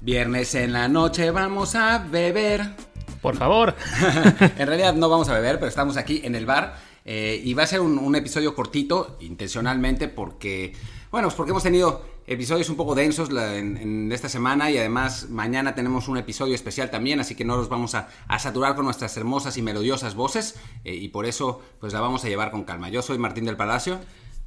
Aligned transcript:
Viernes 0.00 0.54
en 0.54 0.72
la 0.72 0.88
noche 0.88 1.30
vamos 1.30 1.74
a 1.74 1.98
beber. 1.98 2.62
Por 3.20 3.36
favor. 3.36 3.74
en 4.58 4.66
realidad 4.66 4.94
no 4.94 5.08
vamos 5.08 5.28
a 5.28 5.34
beber, 5.34 5.56
pero 5.56 5.68
estamos 5.68 5.96
aquí 5.96 6.20
en 6.24 6.34
el 6.34 6.46
bar. 6.46 6.76
eh, 7.04 7.40
y 7.42 7.54
va 7.54 7.64
a 7.64 7.66
ser 7.66 7.80
un, 7.80 7.98
un 7.98 8.14
episodio 8.16 8.54
cortito, 8.54 9.16
intencionalmente, 9.20 10.08
porque, 10.08 10.74
bueno, 11.10 11.28
pues 11.28 11.34
porque 11.34 11.50
hemos 11.50 11.62
tenido 11.62 12.04
episodios 12.26 12.68
un 12.68 12.76
poco 12.76 12.94
densos 12.94 13.32
la- 13.32 13.56
en, 13.56 13.76
en 13.78 14.12
esta 14.12 14.28
semana 14.28 14.70
y 14.70 14.76
además 14.78 15.28
mañana 15.30 15.74
tenemos 15.74 16.06
un 16.08 16.18
episodio 16.18 16.54
especial 16.54 16.90
también, 16.90 17.18
así 17.18 17.34
que 17.34 17.44
no 17.46 17.56
los 17.56 17.68
vamos 17.70 17.94
a, 17.94 18.08
a 18.28 18.38
saturar 18.38 18.74
con 18.76 18.84
nuestras 18.84 19.16
hermosas 19.16 19.56
y 19.56 19.62
melodiosas 19.62 20.14
voces 20.14 20.56
eh, 20.84 20.94
y 20.94 21.08
por 21.08 21.24
eso 21.26 21.62
pues 21.80 21.92
la 21.94 22.00
vamos 22.00 22.24
a 22.24 22.28
llevar 22.28 22.50
con 22.50 22.64
calma. 22.64 22.88
Yo 22.90 23.00
soy 23.02 23.16
Martín 23.18 23.46
del 23.46 23.56
Palacio. 23.56 23.98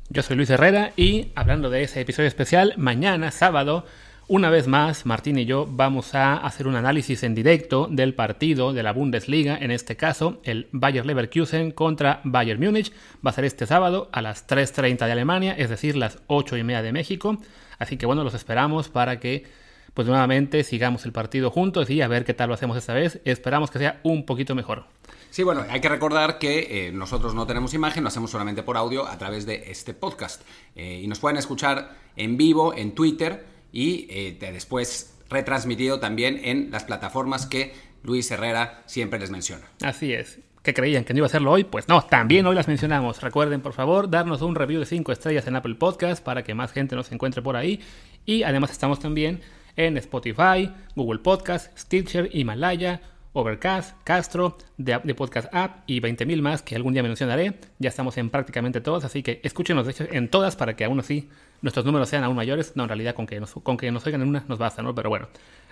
Yo 0.09 0.21
soy 0.21 0.35
Luis 0.37 0.49
Herrera 0.51 0.93
y 0.95 1.31
hablando 1.35 1.69
de 1.71 1.83
ese 1.83 1.99
episodio 2.01 2.27
especial, 2.27 2.73
mañana, 2.77 3.31
sábado, 3.31 3.85
una 4.27 4.49
vez 4.49 4.67
más, 4.67 5.05
Martín 5.05 5.37
y 5.37 5.45
yo 5.45 5.65
vamos 5.69 6.15
a 6.15 6.37
hacer 6.37 6.67
un 6.67 6.75
análisis 6.75 7.23
en 7.23 7.35
directo 7.35 7.87
del 7.91 8.13
partido 8.13 8.71
de 8.71 8.83
la 8.83 8.93
Bundesliga, 8.93 9.57
en 9.57 9.71
este 9.71 9.97
caso 9.97 10.39
el 10.43 10.69
Bayer 10.71 11.05
Leverkusen 11.05 11.71
contra 11.71 12.21
Bayern 12.23 12.63
Múnich. 12.63 12.93
Va 13.25 13.31
a 13.31 13.33
ser 13.33 13.45
este 13.45 13.67
sábado 13.67 14.09
a 14.13 14.21
las 14.21 14.47
3.30 14.47 15.05
de 15.05 15.11
Alemania, 15.11 15.53
es 15.57 15.69
decir, 15.69 15.97
las 15.97 16.19
8 16.27 16.57
y 16.57 16.63
media 16.63 16.81
de 16.81 16.93
México. 16.93 17.37
Así 17.77 17.97
que 17.97 18.05
bueno, 18.05 18.23
los 18.23 18.33
esperamos 18.33 18.89
para 18.89 19.19
que 19.19 19.45
pues 19.93 20.07
nuevamente 20.07 20.63
sigamos 20.63 21.05
el 21.05 21.11
partido 21.11 21.51
juntos 21.51 21.89
y 21.89 22.01
a 22.01 22.07
ver 22.07 22.23
qué 22.23 22.33
tal 22.33 22.47
lo 22.47 22.53
hacemos 22.53 22.77
esta 22.77 22.93
vez. 22.93 23.19
Esperamos 23.25 23.71
que 23.71 23.79
sea 23.79 23.99
un 24.03 24.25
poquito 24.25 24.55
mejor. 24.55 24.85
Sí, 25.29 25.43
bueno, 25.43 25.65
hay 25.69 25.81
que 25.81 25.89
recordar 25.89 26.39
que 26.39 26.87
eh, 26.87 26.91
nosotros 26.91 27.33
no 27.33 27.47
tenemos 27.47 27.73
imagen, 27.73 28.03
lo 28.03 28.09
hacemos 28.09 28.31
solamente 28.31 28.63
por 28.63 28.77
audio 28.77 29.07
a 29.07 29.17
través 29.17 29.45
de 29.45 29.71
este 29.71 29.93
podcast. 29.93 30.41
Eh, 30.75 31.01
y 31.03 31.07
nos 31.07 31.19
pueden 31.19 31.37
escuchar 31.37 31.97
en 32.15 32.37
vivo 32.37 32.73
en 32.73 32.93
Twitter 32.93 33.50
y 33.71 34.07
eh, 34.09 34.37
de- 34.39 34.51
después 34.51 35.17
retransmitido 35.29 35.99
también 35.99 36.39
en 36.43 36.71
las 36.71 36.83
plataformas 36.83 37.45
que 37.45 37.73
Luis 38.03 38.29
Herrera 38.31 38.83
siempre 38.85 39.19
les 39.19 39.29
menciona. 39.31 39.63
Así 39.81 40.13
es. 40.13 40.39
¿Que 40.63 40.73
creían 40.75 41.03
que 41.05 41.13
no 41.13 41.17
iba 41.19 41.25
a 41.25 41.29
hacerlo 41.29 41.51
hoy? 41.51 41.63
Pues 41.63 41.87
no, 41.87 42.03
también 42.03 42.45
hoy 42.45 42.53
las 42.55 42.67
mencionamos. 42.67 43.21
Recuerden, 43.21 43.61
por 43.61 43.73
favor, 43.73 44.09
darnos 44.09 44.41
un 44.43 44.53
review 44.55 44.79
de 44.79 44.85
5 44.85 45.11
estrellas 45.11 45.47
en 45.47 45.55
Apple 45.55 45.75
Podcast 45.75 46.23
para 46.23 46.43
que 46.43 46.53
más 46.53 46.71
gente 46.71 46.95
nos 46.95 47.11
encuentre 47.11 47.41
por 47.41 47.55
ahí. 47.55 47.79
Y 48.25 48.43
además 48.43 48.69
estamos 48.71 48.99
también 48.99 49.41
en 49.75 49.97
Spotify, 49.97 50.71
Google 50.95 51.19
Podcast, 51.21 51.75
Stitcher, 51.79 52.29
Himalaya, 52.31 53.01
Overcast, 53.33 53.95
Castro, 54.03 54.57
The, 54.83 54.99
The 55.05 55.15
Podcast 55.15 55.47
App 55.53 55.83
y 55.87 55.99
20.000 56.01 56.41
más 56.41 56.61
que 56.61 56.75
algún 56.75 56.93
día 56.93 57.01
mencionaré. 57.01 57.53
Ya 57.79 57.89
estamos 57.89 58.17
en 58.17 58.29
prácticamente 58.29 58.81
todas, 58.81 59.03
así 59.05 59.23
que 59.23 59.39
escúchenos 59.43 59.87
de 59.87 60.09
en 60.11 60.27
todas 60.29 60.55
para 60.57 60.75
que 60.75 60.83
aún 60.83 60.99
así 60.99 61.29
nuestros 61.61 61.85
números 61.85 62.09
sean 62.09 62.23
aún 62.23 62.35
mayores. 62.35 62.73
No, 62.75 62.83
en 62.83 62.89
realidad 62.89 63.15
con 63.15 63.27
que 63.27 63.39
nos, 63.39 63.53
con 63.53 63.77
que 63.77 63.91
nos 63.91 64.05
oigan 64.05 64.21
en 64.21 64.29
una 64.29 64.43
nos 64.47 64.59
basta, 64.59 64.81
¿no? 64.81 64.95
Pero 64.95 65.09
bueno, 65.09 65.27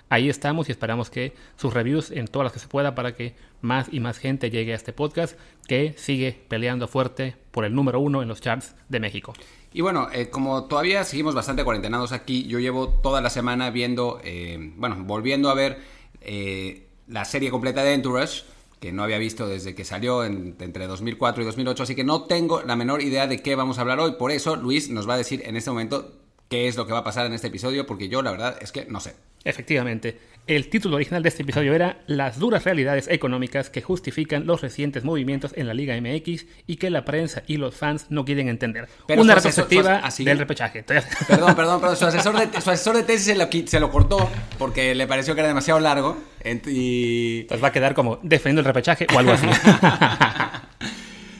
ahí 0.09 0.29
estamos 0.29 0.69
y 0.69 0.71
esperamos 0.71 1.09
que 1.09 1.33
sus 1.55 1.73
reviews 1.73 2.11
en 2.11 2.27
todas 2.27 2.45
las 2.45 2.53
que 2.53 2.59
se 2.59 2.67
pueda 2.67 2.95
para 2.95 3.15
que 3.15 3.35
más 3.61 3.87
y 3.91 3.99
más 3.99 4.17
gente 4.17 4.49
llegue 4.49 4.73
a 4.73 4.75
este 4.75 4.93
podcast 4.93 5.37
que 5.67 5.93
sigue 5.97 6.39
peleando 6.47 6.87
fuerte 6.87 7.35
por 7.51 7.65
el 7.65 7.73
número 7.73 7.99
uno 7.99 8.21
en 8.21 8.27
los 8.27 8.41
charts 8.41 8.75
de 8.89 8.99
México. 8.99 9.33
Y 9.71 9.81
bueno, 9.81 10.09
eh, 10.11 10.29
como 10.29 10.65
todavía 10.65 11.03
seguimos 11.03 11.35
bastante 11.35 11.63
cuarentenados 11.63 12.11
aquí, 12.11 12.47
yo 12.47 12.59
llevo 12.59 12.89
toda 12.89 13.21
la 13.21 13.29
semana 13.29 13.69
viendo, 13.69 14.19
eh, 14.23 14.57
bueno, 14.77 14.97
volviendo 15.03 15.49
a 15.49 15.53
ver 15.53 15.79
eh, 16.21 16.87
la 17.07 17.23
serie 17.25 17.51
completa 17.51 17.83
de 17.83 17.93
Entourage, 17.93 18.43
que 18.79 18.91
no 18.91 19.03
había 19.03 19.17
visto 19.17 19.47
desde 19.47 19.75
que 19.75 19.83
salió 19.85 20.23
en- 20.23 20.55
entre 20.59 20.87
2004 20.87 21.43
y 21.43 21.45
2008, 21.45 21.83
así 21.83 21.95
que 21.95 22.03
no 22.03 22.23
tengo 22.23 22.61
la 22.61 22.75
menor 22.75 23.01
idea 23.01 23.27
de 23.27 23.41
qué 23.41 23.55
vamos 23.55 23.77
a 23.77 23.81
hablar 23.81 23.99
hoy. 23.99 24.13
Por 24.13 24.31
eso 24.31 24.55
Luis 24.55 24.89
nos 24.89 25.07
va 25.07 25.15
a 25.15 25.17
decir 25.17 25.41
en 25.45 25.55
este 25.57 25.69
momento 25.69 26.13
qué 26.47 26.67
es 26.67 26.77
lo 26.77 26.85
que 26.87 26.93
va 26.93 26.99
a 26.99 27.03
pasar 27.03 27.25
en 27.25 27.33
este 27.33 27.47
episodio, 27.47 27.85
porque 27.85 28.09
yo 28.09 28.21
la 28.21 28.31
verdad 28.31 28.57
es 28.61 28.71
que 28.71 28.85
no 28.85 28.99
sé. 28.99 29.15
Efectivamente, 29.43 30.19
el 30.47 30.67
título 30.69 30.95
original 30.95 31.21
de 31.21 31.29
este 31.29 31.43
episodio 31.43 31.73
era 31.75 32.01
Las 32.07 32.39
duras 32.39 32.63
realidades 32.63 33.07
económicas 33.07 33.69
que 33.69 33.81
justifican 33.83 34.47
los 34.47 34.61
recientes 34.61 35.03
movimientos 35.03 35.51
en 35.55 35.67
la 35.67 35.73
Liga 35.75 35.95
MX 36.01 36.45
y 36.65 36.77
que 36.77 36.89
la 36.89 37.05
prensa 37.05 37.43
y 37.45 37.57
los 37.57 37.75
fans 37.75 38.07
no 38.09 38.25
quieren 38.25 38.49
entender. 38.49 38.87
Pero 39.07 39.21
Una 39.21 39.33
asesor- 39.35 39.35
retrospectiva 39.45 39.97
así- 39.97 40.25
del 40.25 40.39
repechaje. 40.39 40.83
Perdón, 40.83 41.55
perdón, 41.55 41.79
pero 41.81 41.95
su 41.95 42.05
asesor 42.07 42.35
de, 42.37 42.61
su 42.61 42.69
asesor 42.71 42.95
de 42.97 43.03
tesis 43.03 43.25
se 43.27 43.35
lo, 43.35 43.47
se 43.67 43.79
lo 43.79 43.91
cortó 43.91 44.27
porque 44.57 44.95
le 44.95 45.05
pareció 45.05 45.35
que 45.35 45.41
era 45.41 45.47
demasiado 45.49 45.79
largo 45.79 46.17
y 46.65 47.41
Entonces 47.41 47.63
va 47.63 47.67
a 47.67 47.71
quedar 47.71 47.93
como 47.93 48.17
defendiendo 48.23 48.61
el 48.61 48.65
repechaje 48.65 49.05
o 49.13 49.19
algo 49.19 49.33
así. 49.33 49.47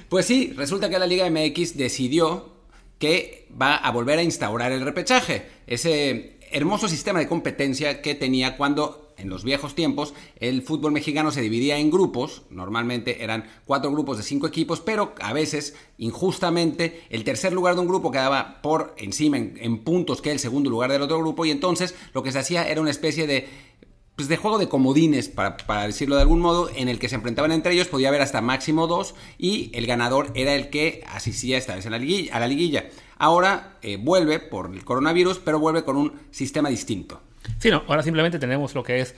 Pues 0.09 0.25
sí, 0.25 0.53
resulta 0.57 0.89
que 0.89 0.97
la 0.97 1.05
Liga 1.05 1.29
MX 1.29 1.77
decidió 1.77 2.49
que 2.97 3.47
va 3.61 3.75
a 3.75 3.91
volver 3.91 4.17
a 4.17 4.23
instaurar 4.23 4.71
el 4.71 4.81
repechaje, 4.83 5.45
ese 5.67 6.38
hermoso 6.51 6.87
sistema 6.87 7.19
de 7.19 7.27
competencia 7.27 8.01
que 8.01 8.15
tenía 8.15 8.57
cuando 8.57 9.13
en 9.17 9.29
los 9.29 9.43
viejos 9.43 9.75
tiempos 9.75 10.13
el 10.39 10.61
fútbol 10.61 10.91
mexicano 10.91 11.31
se 11.31 11.41
dividía 11.41 11.77
en 11.77 11.91
grupos, 11.91 12.43
normalmente 12.49 13.23
eran 13.23 13.45
cuatro 13.65 13.91
grupos 13.91 14.17
de 14.17 14.23
cinco 14.23 14.47
equipos, 14.47 14.79
pero 14.79 15.13
a 15.21 15.33
veces 15.33 15.75
injustamente 15.97 17.01
el 17.09 17.23
tercer 17.23 17.53
lugar 17.53 17.75
de 17.75 17.81
un 17.81 17.87
grupo 17.87 18.11
quedaba 18.11 18.61
por 18.61 18.95
encima 18.97 19.37
en, 19.37 19.57
en 19.59 19.83
puntos 19.83 20.21
que 20.21 20.31
el 20.31 20.39
segundo 20.39 20.69
lugar 20.69 20.91
del 20.91 21.01
otro 21.01 21.19
grupo 21.19 21.45
y 21.45 21.51
entonces 21.51 21.95
lo 22.13 22.23
que 22.23 22.31
se 22.31 22.39
hacía 22.39 22.67
era 22.67 22.81
una 22.81 22.91
especie 22.91 23.27
de 23.27 23.47
pues 24.19 24.27
de 24.27 24.35
juego 24.35 24.57
de 24.57 24.67
comodines, 24.67 25.29
para, 25.29 25.55
para 25.55 25.87
decirlo 25.87 26.17
de 26.17 26.23
algún 26.23 26.41
modo, 26.41 26.69
en 26.75 26.89
el 26.89 26.99
que 26.99 27.07
se 27.07 27.15
enfrentaban 27.15 27.53
entre 27.53 27.71
ellos, 27.71 27.87
podía 27.87 28.09
haber 28.09 28.19
hasta 28.19 28.41
máximo 28.41 28.85
dos, 28.85 29.15
y 29.37 29.71
el 29.73 29.87
ganador 29.87 30.29
era 30.35 30.55
el 30.55 30.69
que 30.69 31.05
asistía 31.07 31.57
esta 31.57 31.73
vez 31.73 31.85
a 31.85 31.89
la 31.89 32.47
liguilla. 32.47 32.89
Ahora 33.17 33.77
eh, 33.81 33.95
vuelve 33.95 34.39
por 34.39 34.73
el 34.73 34.83
coronavirus, 34.83 35.39
pero 35.39 35.57
vuelve 35.57 35.85
con 35.85 35.95
un 35.95 36.11
sistema 36.31 36.67
distinto. 36.67 37.21
Sí, 37.59 37.69
no, 37.69 37.83
ahora 37.87 38.03
simplemente 38.03 38.39
tenemos 38.39 38.75
lo 38.75 38.83
que 38.83 38.99
es 38.99 39.15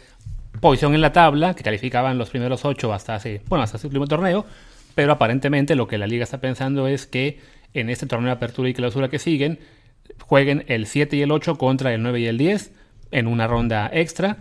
posición 0.60 0.94
en 0.94 1.02
la 1.02 1.12
tabla, 1.12 1.56
que 1.56 1.64
calificaban 1.64 2.20
los 2.20 2.30
primeros 2.30 2.64
ocho 2.64 2.94
hasta 2.94 3.16
hace, 3.16 3.42
bueno, 3.50 3.64
hasta 3.64 3.80
último 3.88 4.06
torneo, 4.06 4.46
pero 4.94 5.14
aparentemente 5.14 5.74
lo 5.74 5.88
que 5.88 5.98
la 5.98 6.06
liga 6.06 6.26
está 6.26 6.40
pensando 6.40 6.88
es 6.88 7.08
que 7.08 7.40
en 7.74 7.90
este 7.90 8.06
torneo 8.06 8.28
de 8.28 8.34
apertura 8.34 8.70
y 8.70 8.76
clausura 8.76 9.10
que 9.10 9.18
siguen, 9.18 9.62
jueguen 10.20 10.64
el 10.68 10.86
7 10.86 11.16
y 11.16 11.24
el 11.24 11.32
8 11.32 11.58
contra 11.58 11.92
el 11.92 12.04
9 12.04 12.20
y 12.20 12.28
el 12.28 12.38
10 12.38 12.72
en 13.10 13.26
una 13.26 13.48
ronda 13.48 13.90
extra. 13.92 14.38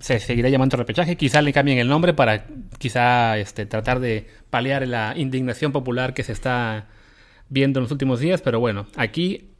Se 0.00 0.20
seguirá 0.20 0.48
llamando 0.48 0.76
repechaje, 0.76 1.16
quizá 1.16 1.42
le 1.42 1.52
cambien 1.52 1.78
el 1.78 1.88
nombre 1.88 2.14
para 2.14 2.46
quizá 2.78 3.38
este, 3.38 3.66
tratar 3.66 4.00
de 4.00 4.26
paliar 4.50 4.86
la 4.86 5.14
indignación 5.16 5.72
popular 5.72 6.14
que 6.14 6.22
se 6.22 6.32
está 6.32 6.88
viendo 7.48 7.78
en 7.78 7.84
los 7.84 7.92
últimos 7.92 8.20
días, 8.20 8.42
pero 8.42 8.60
bueno, 8.60 8.86
aquí 8.96 9.50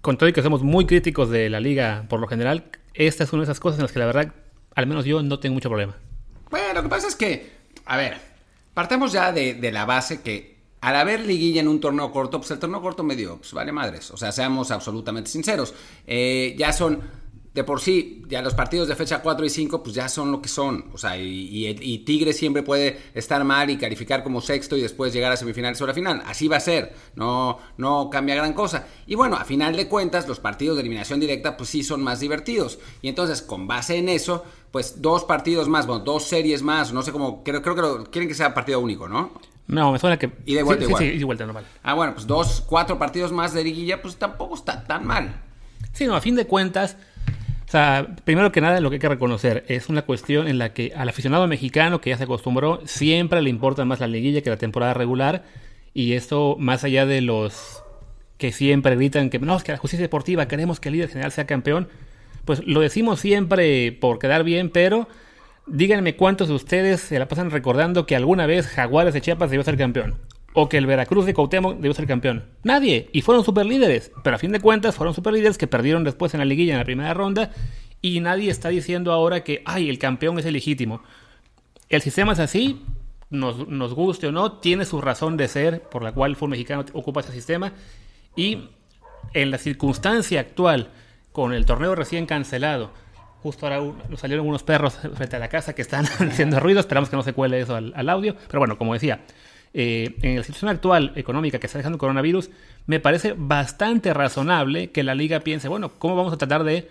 con 0.00 0.18
todo 0.18 0.28
y 0.28 0.32
que 0.32 0.42
somos 0.42 0.62
muy 0.62 0.86
críticos 0.86 1.30
de 1.30 1.50
la 1.50 1.60
liga 1.60 2.06
por 2.08 2.20
lo 2.20 2.28
general, 2.28 2.70
esta 2.94 3.24
es 3.24 3.32
una 3.32 3.42
de 3.42 3.44
esas 3.44 3.60
cosas 3.60 3.78
en 3.78 3.82
las 3.82 3.92
que 3.92 3.98
la 3.98 4.06
verdad, 4.06 4.32
al 4.74 4.86
menos 4.86 5.04
yo 5.04 5.22
no 5.22 5.38
tengo 5.38 5.54
mucho 5.54 5.68
problema. 5.68 5.96
Bueno, 6.50 6.74
lo 6.74 6.82
que 6.82 6.88
pasa 6.88 7.08
es 7.08 7.16
que, 7.16 7.50
a 7.84 7.96
ver, 7.96 8.16
partamos 8.72 9.12
ya 9.12 9.32
de, 9.32 9.70
la 9.72 9.84
base 9.84 10.22
que 10.22 10.56
al 10.80 10.96
haber 10.96 11.20
liguilla 11.20 11.60
en 11.60 11.68
un 11.68 11.80
torneo 11.80 12.12
corto, 12.12 12.38
pues 12.38 12.50
el 12.52 12.58
torneo 12.58 12.80
corto 12.80 13.02
medio, 13.02 13.38
pues 13.38 13.52
vale 13.52 13.72
madres. 13.72 14.10
O 14.12 14.16
sea, 14.16 14.30
seamos 14.30 14.70
absolutamente 14.70 15.28
sinceros. 15.28 15.74
Eh, 16.06 16.54
ya 16.56 16.72
son, 16.72 17.00
de 17.56 17.64
por 17.64 17.80
sí, 17.80 18.22
ya 18.28 18.42
los 18.42 18.54
partidos 18.54 18.86
de 18.86 18.94
fecha 18.94 19.20
4 19.22 19.44
y 19.44 19.50
5, 19.50 19.82
pues 19.82 19.94
ya 19.96 20.08
son 20.08 20.30
lo 20.30 20.40
que 20.40 20.48
son. 20.48 20.84
O 20.92 20.98
sea, 20.98 21.16
y, 21.18 21.24
y- 21.66 21.76
y 21.80 21.98
Tigre 22.00 22.32
siempre 22.32 22.62
puede 22.62 23.00
estar 23.14 23.42
mal 23.44 23.68
y 23.70 23.78
calificar 23.78 24.22
como 24.22 24.40
sexto 24.40 24.76
y 24.76 24.82
después 24.82 25.12
llegar 25.12 25.32
a 25.32 25.36
semifinales 25.36 25.80
o 25.80 25.86
la 25.86 25.94
final. 25.94 26.22
Así 26.26 26.46
va 26.48 26.58
a 26.58 26.60
ser. 26.60 26.94
No, 27.16 27.58
no 27.78 28.10
cambia 28.10 28.34
gran 28.36 28.52
cosa. 28.52 28.86
Y 29.06 29.14
bueno, 29.16 29.36
a 29.36 29.44
final 29.44 29.74
de 29.74 29.88
cuentas, 29.88 30.28
los 30.28 30.38
partidos 30.38 30.76
de 30.76 30.82
eliminación 30.82 31.18
directa, 31.18 31.56
pues 31.56 31.70
sí 31.70 31.82
son 31.82 32.02
más 32.02 32.20
divertidos. 32.20 32.78
Y 33.02 33.08
entonces, 33.08 33.40
con 33.42 33.66
base 33.66 33.96
en 33.96 34.08
eso, 34.10 34.44
pues 34.70 35.00
dos 35.00 35.24
partidos 35.24 35.66
más, 35.68 35.86
bueno, 35.86 36.04
dos 36.04 36.24
series 36.24 36.62
más, 36.62 36.92
no 36.92 37.00
sé 37.02 37.10
cómo, 37.10 37.42
creo, 37.42 37.62
creo 37.62 37.74
que 37.74 37.80
lo- 37.80 38.04
quieren 38.10 38.28
que 38.28 38.34
sea 38.34 38.52
partido 38.52 38.78
único, 38.80 39.08
¿no? 39.08 39.32
No, 39.66 39.90
me 39.92 39.98
suena 39.98 40.18
que... 40.18 40.30
Y 40.44 40.54
de 40.54 40.62
vuelta 40.62 40.84
sí, 40.84 40.90
igual. 40.90 41.02
Sí, 41.02 41.08
sí, 41.10 41.16
y 41.16 41.18
de 41.18 41.24
vuelta 41.24 41.44
normal. 41.46 41.64
Ah, 41.82 41.94
bueno, 41.94 42.12
pues 42.14 42.26
dos, 42.26 42.62
cuatro 42.66 42.98
partidos 42.98 43.32
más 43.32 43.52
de 43.54 43.64
liguilla, 43.64 44.02
pues 44.02 44.16
tampoco 44.16 44.54
está 44.54 44.84
tan 44.84 45.06
mal. 45.06 45.42
Sí, 45.92 46.06
no, 46.06 46.14
a 46.14 46.20
fin 46.20 46.36
de 46.36 46.46
cuentas, 46.46 46.96
o 47.66 47.70
sea, 47.70 48.14
primero 48.24 48.52
que 48.52 48.60
nada 48.60 48.80
lo 48.80 48.90
que 48.90 48.96
hay 48.96 49.00
que 49.00 49.08
reconocer 49.08 49.64
es 49.66 49.88
una 49.88 50.02
cuestión 50.02 50.46
en 50.46 50.58
la 50.58 50.72
que 50.72 50.92
al 50.96 51.08
aficionado 51.08 51.48
mexicano 51.48 52.00
que 52.00 52.10
ya 52.10 52.16
se 52.16 52.24
acostumbró, 52.24 52.80
siempre 52.84 53.42
le 53.42 53.50
importa 53.50 53.84
más 53.84 53.98
la 53.98 54.06
liguilla 54.06 54.40
que 54.40 54.50
la 54.50 54.56
temporada 54.56 54.94
regular. 54.94 55.44
Y 55.92 56.12
esto, 56.12 56.56
más 56.60 56.84
allá 56.84 57.06
de 57.06 57.22
los 57.22 57.82
que 58.38 58.52
siempre 58.52 58.94
gritan 58.94 59.30
que 59.30 59.40
no, 59.40 59.56
es 59.56 59.64
que 59.64 59.72
la 59.72 59.78
justicia 59.78 60.04
deportiva 60.04 60.46
queremos 60.46 60.78
que 60.78 60.90
el 60.90 60.94
líder 60.94 61.08
general 61.08 61.32
sea 61.32 61.46
campeón, 61.46 61.88
pues 62.44 62.64
lo 62.64 62.80
decimos 62.80 63.18
siempre 63.18 63.90
por 63.92 64.20
quedar 64.20 64.44
bien, 64.44 64.70
pero 64.70 65.08
díganme 65.66 66.14
cuántos 66.14 66.46
de 66.46 66.54
ustedes 66.54 67.00
se 67.00 67.18
la 67.18 67.26
pasan 67.26 67.50
recordando 67.50 68.06
que 68.06 68.14
alguna 68.14 68.46
vez 68.46 68.68
Jaguares 68.68 69.12
de 69.14 69.22
Chiapas 69.22 69.50
debió 69.50 69.64
ser 69.64 69.76
campeón. 69.76 70.14
O 70.58 70.68
que 70.68 70.78
el 70.78 70.86
Veracruz 70.86 71.26
de 71.26 71.34
Cuauhtémoc 71.34 71.76
debió 71.76 71.92
ser 71.92 72.06
campeón. 72.06 72.44
Nadie. 72.62 73.10
Y 73.12 73.20
fueron 73.20 73.44
superlíderes. 73.44 74.10
Pero 74.24 74.36
a 74.36 74.38
fin 74.38 74.52
de 74.52 74.60
cuentas 74.60 74.96
fueron 74.96 75.14
superlíderes 75.14 75.58
que 75.58 75.66
perdieron 75.66 76.02
después 76.02 76.32
en 76.32 76.38
la 76.38 76.46
liguilla 76.46 76.72
en 76.72 76.78
la 76.78 76.84
primera 76.84 77.12
ronda. 77.12 77.50
Y 78.00 78.20
nadie 78.20 78.50
está 78.50 78.70
diciendo 78.70 79.12
ahora 79.12 79.44
que, 79.44 79.62
ay, 79.66 79.90
el 79.90 79.98
campeón 79.98 80.38
es 80.38 80.46
el 80.46 80.54
legítimo. 80.54 81.02
El 81.88 82.00
sistema 82.02 82.32
es 82.32 82.38
así, 82.38 82.82
nos, 83.30 83.68
nos 83.68 83.94
guste 83.94 84.28
o 84.28 84.32
no, 84.32 84.52
tiene 84.58 84.84
su 84.84 85.00
razón 85.00 85.36
de 85.36 85.46
ser 85.46 85.82
por 85.82 86.02
la 86.02 86.12
cual 86.12 86.32
el 86.32 86.36
fútbol 86.36 86.50
mexicano 86.50 86.84
ocupa 86.94 87.20
ese 87.20 87.32
sistema. 87.32 87.74
Y 88.34 88.70
en 89.34 89.50
la 89.50 89.58
circunstancia 89.58 90.40
actual, 90.40 90.90
con 91.32 91.52
el 91.52 91.66
torneo 91.66 91.94
recién 91.94 92.26
cancelado 92.26 92.92
Justo 93.46 93.64
ahora 93.64 93.80
salieron 94.16 94.44
unos 94.44 94.64
perros 94.64 94.98
frente 95.14 95.36
a 95.36 95.38
la 95.38 95.48
casa 95.48 95.72
que 95.72 95.82
están 95.82 96.04
haciendo 96.18 96.58
ruido. 96.58 96.80
Esperamos 96.80 97.08
que 97.08 97.14
no 97.14 97.22
se 97.22 97.32
cuele 97.32 97.60
eso 97.60 97.76
al, 97.76 98.08
audio. 98.08 98.34
Pero 98.48 98.58
bueno, 98.58 98.76
como 98.76 98.92
decía, 98.92 99.20
eh, 99.74 100.14
en 100.22 100.36
la 100.36 100.42
situación 100.42 100.70
actual 100.70 101.12
económica 101.16 101.58
que 101.58 101.66
está 101.66 101.78
dejando 101.78 101.96
el 101.96 102.00
coronavirus, 102.00 102.50
me 102.86 103.00
parece 103.00 103.34
bastante 103.36 104.14
razonable 104.14 104.90
que 104.90 105.02
la 105.02 105.14
liga 105.14 105.40
piense, 105.40 105.68
bueno, 105.68 105.92
¿cómo 105.98 106.16
vamos 106.16 106.32
a 106.32 106.38
tratar 106.38 106.64
de 106.64 106.88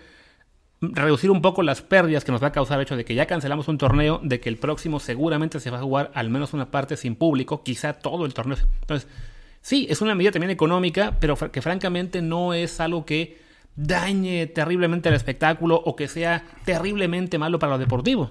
reducir 0.80 1.30
un 1.30 1.40
poco 1.40 1.62
las 1.62 1.82
pérdidas 1.82 2.24
que 2.24 2.32
nos 2.32 2.42
va 2.42 2.48
a 2.48 2.52
causar 2.52 2.78
el 2.78 2.82
hecho 2.82 2.96
de 2.96 3.04
que 3.04 3.14
ya 3.14 3.26
cancelamos 3.26 3.68
un 3.68 3.78
torneo, 3.78 4.20
de 4.22 4.40
que 4.40 4.48
el 4.48 4.58
próximo 4.58 5.00
seguramente 5.00 5.58
se 5.60 5.70
va 5.70 5.78
a 5.78 5.82
jugar 5.82 6.10
al 6.14 6.28
menos 6.28 6.52
una 6.52 6.70
parte 6.70 6.96
sin 6.96 7.16
público, 7.16 7.62
quizá 7.62 7.94
todo 7.94 8.26
el 8.26 8.34
torneo. 8.34 8.58
Entonces, 8.82 9.08
sí, 9.62 9.86
es 9.88 10.00
una 10.00 10.14
medida 10.14 10.32
también 10.32 10.50
económica, 10.50 11.16
pero 11.18 11.36
que 11.36 11.62
francamente 11.62 12.20
no 12.20 12.52
es 12.52 12.78
algo 12.80 13.06
que 13.06 13.38
dañe 13.74 14.46
terriblemente 14.46 15.08
el 15.08 15.14
espectáculo 15.14 15.76
o 15.76 15.96
que 15.96 16.08
sea 16.08 16.44
terriblemente 16.64 17.38
malo 17.38 17.58
para 17.58 17.72
lo 17.72 17.78
deportivo. 17.78 18.30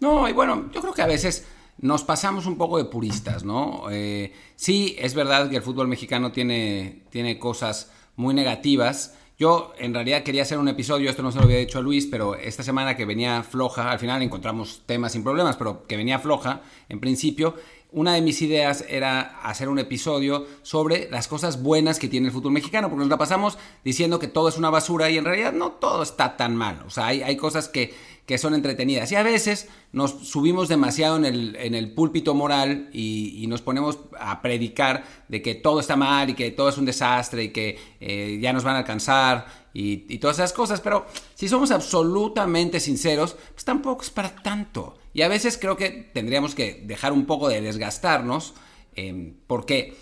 No, 0.00 0.28
y 0.28 0.32
bueno, 0.32 0.70
yo 0.72 0.80
creo 0.80 0.92
que 0.92 1.02
a 1.02 1.06
veces 1.06 1.46
nos 1.80 2.02
pasamos 2.04 2.46
un 2.46 2.56
poco 2.56 2.78
de 2.78 2.84
puristas, 2.84 3.44
¿no? 3.44 3.84
Eh, 3.90 4.32
sí, 4.56 4.96
es 4.98 5.14
verdad 5.14 5.48
que 5.48 5.56
el 5.56 5.62
fútbol 5.62 5.88
mexicano 5.88 6.32
tiene, 6.32 7.02
tiene 7.10 7.38
cosas 7.38 7.90
muy 8.16 8.34
negativas. 8.34 9.14
Yo 9.38 9.72
en 9.78 9.94
realidad 9.94 10.24
quería 10.24 10.42
hacer 10.42 10.58
un 10.58 10.68
episodio, 10.68 11.08
esto 11.08 11.22
no 11.22 11.30
se 11.30 11.38
lo 11.38 11.44
había 11.44 11.58
dicho 11.58 11.78
a 11.78 11.82
Luis, 11.82 12.06
pero 12.06 12.34
esta 12.34 12.64
semana 12.64 12.96
que 12.96 13.04
venía 13.04 13.44
floja, 13.44 13.92
al 13.92 14.00
final 14.00 14.20
encontramos 14.22 14.82
temas 14.86 15.12
sin 15.12 15.22
problemas, 15.22 15.56
pero 15.56 15.86
que 15.86 15.96
venía 15.96 16.18
floja 16.18 16.62
en 16.88 16.98
principio, 16.98 17.54
una 17.90 18.12
de 18.14 18.20
mis 18.20 18.42
ideas 18.42 18.84
era 18.88 19.40
hacer 19.42 19.68
un 19.68 19.78
episodio 19.78 20.46
sobre 20.62 21.08
las 21.10 21.28
cosas 21.28 21.62
buenas 21.62 21.98
que 21.98 22.08
tiene 22.08 22.26
el 22.26 22.32
fútbol 22.32 22.52
mexicano, 22.52 22.88
porque 22.88 23.00
nos 23.00 23.08
la 23.08 23.16
pasamos 23.16 23.56
diciendo 23.84 24.18
que 24.18 24.28
todo 24.28 24.48
es 24.48 24.58
una 24.58 24.68
basura 24.68 25.08
y 25.08 25.16
en 25.16 25.24
realidad 25.24 25.52
no 25.52 25.72
todo 25.72 26.02
está 26.02 26.36
tan 26.36 26.54
mal. 26.54 26.82
O 26.86 26.90
sea, 26.90 27.06
hay, 27.06 27.22
hay 27.22 27.36
cosas 27.36 27.68
que, 27.68 27.94
que 28.28 28.36
son 28.36 28.52
entretenidas. 28.52 29.10
Y 29.10 29.14
a 29.14 29.22
veces 29.22 29.68
nos 29.90 30.10
subimos 30.28 30.68
demasiado 30.68 31.16
en 31.16 31.24
el, 31.24 31.56
en 31.56 31.74
el 31.74 31.94
púlpito 31.94 32.34
moral 32.34 32.90
y, 32.92 33.46
nos 33.48 33.62
ponemos 33.62 34.00
a 34.20 34.42
predicar 34.42 35.02
de 35.28 35.40
que 35.40 35.54
todo 35.54 35.80
está 35.80 35.96
mal 35.96 36.28
y 36.28 36.34
que 36.34 36.50
todo 36.50 36.68
es 36.68 36.76
un 36.76 36.84
desastre 36.84 37.44
y 37.44 37.48
que 37.48 37.78
eh, 37.98 38.38
ya 38.38 38.52
nos 38.52 38.64
van 38.64 38.74
a 38.74 38.80
alcanzar 38.80 39.46
y, 39.72 40.18
todas 40.18 40.36
esas 40.36 40.52
cosas. 40.52 40.82
Pero 40.82 41.06
si 41.34 41.48
somos 41.48 41.70
absolutamente 41.70 42.80
sinceros, 42.80 43.34
pues 43.54 43.64
tampoco 43.64 44.02
es 44.02 44.10
para 44.10 44.36
tanto. 44.36 44.98
Y 45.14 45.22
a 45.22 45.28
veces 45.28 45.56
creo 45.56 45.78
que 45.78 45.88
tendríamos 45.88 46.54
que 46.54 46.82
dejar 46.84 47.14
un 47.14 47.24
poco 47.24 47.48
de 47.48 47.62
desgastarnos 47.62 48.52
em, 48.94 49.36
porque 49.46 49.96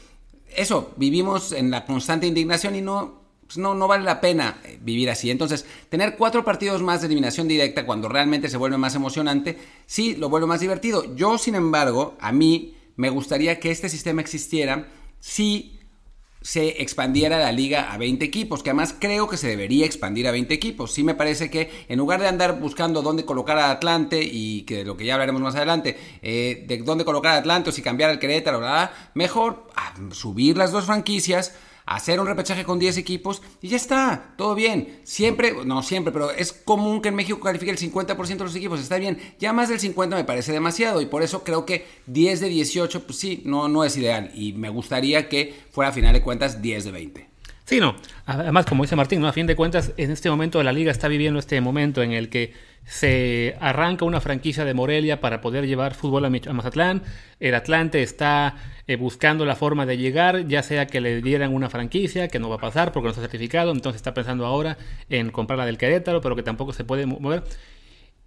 eso, 0.56 0.94
vivimos 0.96 1.52
en 1.52 1.70
la 1.70 1.84
constante 1.84 2.26
indignación 2.26 2.74
y 2.74 2.80
no 2.80 3.25
pues 3.46 3.58
no, 3.58 3.74
no 3.74 3.88
vale 3.88 4.04
la 4.04 4.20
pena 4.20 4.60
eh, 4.64 4.78
vivir 4.82 5.10
así. 5.10 5.30
Entonces, 5.30 5.64
tener 5.88 6.16
cuatro 6.16 6.44
partidos 6.44 6.82
más 6.82 7.00
de 7.00 7.06
eliminación 7.06 7.48
directa 7.48 7.86
cuando 7.86 8.08
realmente 8.08 8.48
se 8.48 8.56
vuelve 8.56 8.76
más 8.76 8.94
emocionante, 8.94 9.58
sí, 9.86 10.16
lo 10.16 10.28
vuelve 10.28 10.46
más 10.46 10.60
divertido. 10.60 11.14
Yo, 11.14 11.38
sin 11.38 11.54
embargo, 11.54 12.16
a 12.20 12.32
mí 12.32 12.76
me 12.96 13.10
gustaría 13.10 13.60
que 13.60 13.70
este 13.70 13.88
sistema 13.88 14.20
existiera 14.20 14.88
si 15.20 15.76
se 16.46 16.80
expandiera 16.80 17.40
la 17.40 17.50
liga 17.50 17.92
a 17.92 17.98
20 17.98 18.24
equipos, 18.24 18.62
que 18.62 18.70
además 18.70 18.94
creo 18.96 19.28
que 19.28 19.36
se 19.36 19.48
debería 19.48 19.84
expandir 19.84 20.28
a 20.28 20.30
20 20.30 20.54
equipos. 20.54 20.92
Sí 20.92 21.02
me 21.02 21.16
parece 21.16 21.50
que 21.50 21.70
en 21.88 21.98
lugar 21.98 22.20
de 22.20 22.28
andar 22.28 22.60
buscando 22.60 23.02
dónde 23.02 23.24
colocar 23.24 23.58
a 23.58 23.72
Atlante 23.72 24.22
y 24.22 24.62
que 24.62 24.76
de 24.76 24.84
lo 24.84 24.96
que 24.96 25.04
ya 25.04 25.14
hablaremos 25.14 25.42
más 25.42 25.56
adelante, 25.56 25.98
eh, 26.22 26.64
de 26.68 26.78
dónde 26.78 27.04
colocar 27.04 27.34
a 27.34 27.38
Atlante 27.38 27.70
o 27.70 27.72
si 27.72 27.82
cambiar 27.82 28.10
al 28.10 28.20
Querétaro, 28.20 28.60
mejor 29.14 29.66
ah, 29.74 29.92
subir 30.12 30.56
las 30.56 30.70
dos 30.70 30.84
franquicias 30.84 31.52
hacer 31.86 32.20
un 32.20 32.26
repechaje 32.26 32.64
con 32.64 32.78
10 32.78 32.98
equipos 32.98 33.42
y 33.62 33.68
ya 33.68 33.76
está, 33.76 34.34
todo 34.36 34.54
bien. 34.54 35.00
Siempre, 35.04 35.54
no 35.64 35.82
siempre, 35.82 36.12
pero 36.12 36.30
es 36.32 36.52
común 36.52 37.00
que 37.00 37.08
en 37.08 37.14
México 37.14 37.40
califique 37.40 37.70
el 37.70 37.78
50% 37.78 38.26
de 38.26 38.44
los 38.44 38.56
equipos, 38.56 38.80
está 38.80 38.98
bien. 38.98 39.18
Ya 39.38 39.52
más 39.52 39.68
del 39.68 39.80
50 39.80 40.16
me 40.16 40.24
parece 40.24 40.52
demasiado 40.52 41.00
y 41.00 41.06
por 41.06 41.22
eso 41.22 41.44
creo 41.44 41.64
que 41.64 41.86
10 42.06 42.40
de 42.40 42.48
18, 42.48 43.06
pues 43.06 43.18
sí, 43.18 43.42
no, 43.46 43.68
no 43.68 43.84
es 43.84 43.96
ideal 43.96 44.30
y 44.34 44.52
me 44.52 44.68
gustaría 44.68 45.28
que 45.28 45.54
fuera 45.70 45.90
a 45.90 45.92
final 45.92 46.12
de 46.12 46.22
cuentas 46.22 46.60
10 46.60 46.84
de 46.84 46.90
20. 46.90 47.26
Sí, 47.64 47.80
no. 47.80 47.96
Además, 48.26 48.64
como 48.66 48.84
dice 48.84 48.94
Martín, 48.94 49.20
¿no? 49.20 49.28
a 49.28 49.32
fin 49.32 49.46
de 49.46 49.56
cuentas, 49.56 49.92
en 49.96 50.12
este 50.12 50.30
momento 50.30 50.62
la 50.62 50.72
liga 50.72 50.92
está 50.92 51.08
viviendo 51.08 51.40
este 51.40 51.60
momento 51.60 52.00
en 52.02 52.12
el 52.12 52.28
que 52.28 52.52
se 52.86 53.56
arranca 53.60 54.04
una 54.04 54.20
franquicia 54.20 54.64
de 54.64 54.72
Morelia 54.72 55.20
para 55.20 55.40
poder 55.40 55.66
llevar 55.66 55.94
fútbol 55.94 56.24
a 56.24 56.30
Mazatlán. 56.30 57.02
El 57.40 57.54
Atlante 57.56 58.02
está 58.02 58.54
eh, 58.86 58.94
buscando 58.94 59.44
la 59.44 59.56
forma 59.56 59.86
de 59.86 59.98
llegar, 59.98 60.46
ya 60.46 60.62
sea 60.62 60.86
que 60.86 61.00
le 61.00 61.20
dieran 61.20 61.52
una 61.52 61.68
franquicia, 61.68 62.28
que 62.28 62.38
no 62.38 62.48
va 62.48 62.56
a 62.56 62.60
pasar 62.60 62.92
porque 62.92 63.06
no 63.06 63.10
está 63.10 63.22
certificado, 63.22 63.72
entonces 63.72 63.96
está 63.96 64.14
pensando 64.14 64.46
ahora 64.46 64.78
en 65.10 65.30
comprar 65.30 65.58
la 65.58 65.66
del 65.66 65.78
Querétaro, 65.78 66.20
pero 66.20 66.36
que 66.36 66.44
tampoco 66.44 66.72
se 66.72 66.84
puede 66.84 67.06
mover. 67.06 67.42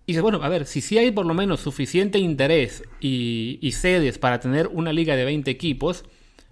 Y 0.05 0.11
dice, 0.11 0.21
bueno, 0.21 0.43
a 0.43 0.49
ver, 0.49 0.65
si 0.65 0.81
sí 0.81 0.97
hay 0.97 1.11
por 1.11 1.25
lo 1.25 1.33
menos 1.33 1.61
suficiente 1.61 2.19
interés 2.19 2.83
y, 2.99 3.59
y 3.61 3.71
sedes 3.71 4.17
para 4.17 4.41
tener 4.41 4.67
una 4.67 4.91
liga 4.91 5.15
de 5.15 5.23
20 5.23 5.49
equipos, 5.49 6.03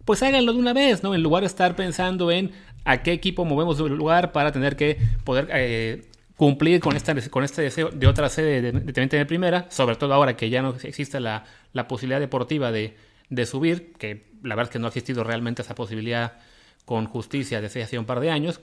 pues 0.06 0.24
háganlo 0.24 0.54
de 0.54 0.60
una 0.60 0.72
vez, 0.72 1.04
¿no? 1.04 1.14
En 1.14 1.24
lugar 1.24 1.42
de 1.42 1.48
estar 1.48 1.76
pensando 1.76 2.32
en 2.32 2.52
a 2.86 3.04
qué 3.04 3.12
equipo 3.12 3.44
movemos 3.44 3.78
del 3.78 3.96
lugar 3.96 4.32
para 4.32 4.54
tener 4.54 4.78
que 4.78 4.98
poder 5.26 5.50
eh, 5.52 6.04
cumplir 6.38 6.80
con, 6.80 6.96
esta, 6.96 7.14
con 7.30 7.44
este 7.44 7.64
deseo 7.64 7.90
de 7.90 8.08
otra 8.08 8.30
sede 8.30 8.62
de, 8.62 8.72
de, 8.72 9.08
de, 9.08 9.26
primera, 9.26 9.66
sobre 9.70 9.96
todo 9.96 10.14
ahora 10.14 10.38
que 10.38 10.50
ya 10.50 10.62
no 10.62 10.76
existe 10.84 11.20
la, 11.20 11.44
la 11.74 11.88
posibilidad 11.88 12.20
deportiva 12.20 12.72
de, 12.72 12.96
de, 13.30 13.46
subir, 13.46 13.94
que 13.94 14.28
la 14.44 14.56
verdad 14.56 14.70
es 14.70 14.74
que 14.74 14.80
no 14.80 14.86
ha 14.86 14.90
existido 14.90 15.24
realmente 15.24 15.64
esa 15.64 15.76
posibilidad 15.76 16.40
con 16.86 17.08
justicia 17.08 17.60
desde 17.60 17.84
hace 17.84 18.00
un 18.00 18.06
par 18.06 18.20
de 18.20 18.30
años. 18.30 18.62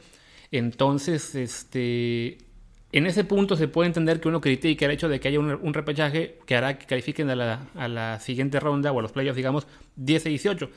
Entonces, 0.53 1.35
este, 1.35 2.39
en 2.93 3.07
ese 3.07 3.25
punto 3.25 3.57
se 3.57 3.67
puede 3.67 3.89
entender 3.89 4.21
que 4.21 4.29
uno 4.29 4.41
critique 4.41 4.85
el 4.85 4.93
hecho 4.93 5.09
de 5.09 5.19
que 5.19 5.29
haya 5.29 5.41
un, 5.41 5.75
repechaje 5.75 6.39
que 6.47 6.55
hará 6.57 6.79
que 6.79 6.87
califiquen 6.87 7.29
a 7.29 7.35
la, 7.35 7.67
a 7.75 7.89
la 7.89 8.21
siguiente 8.21 8.61
ronda 8.61 8.93
o 8.93 8.99
a 9.01 9.03
los 9.03 9.11
playoffs, 9.11 9.37
digamos, 9.37 9.67
10 9.97 10.27
y 10.27 10.29
18 10.31 10.71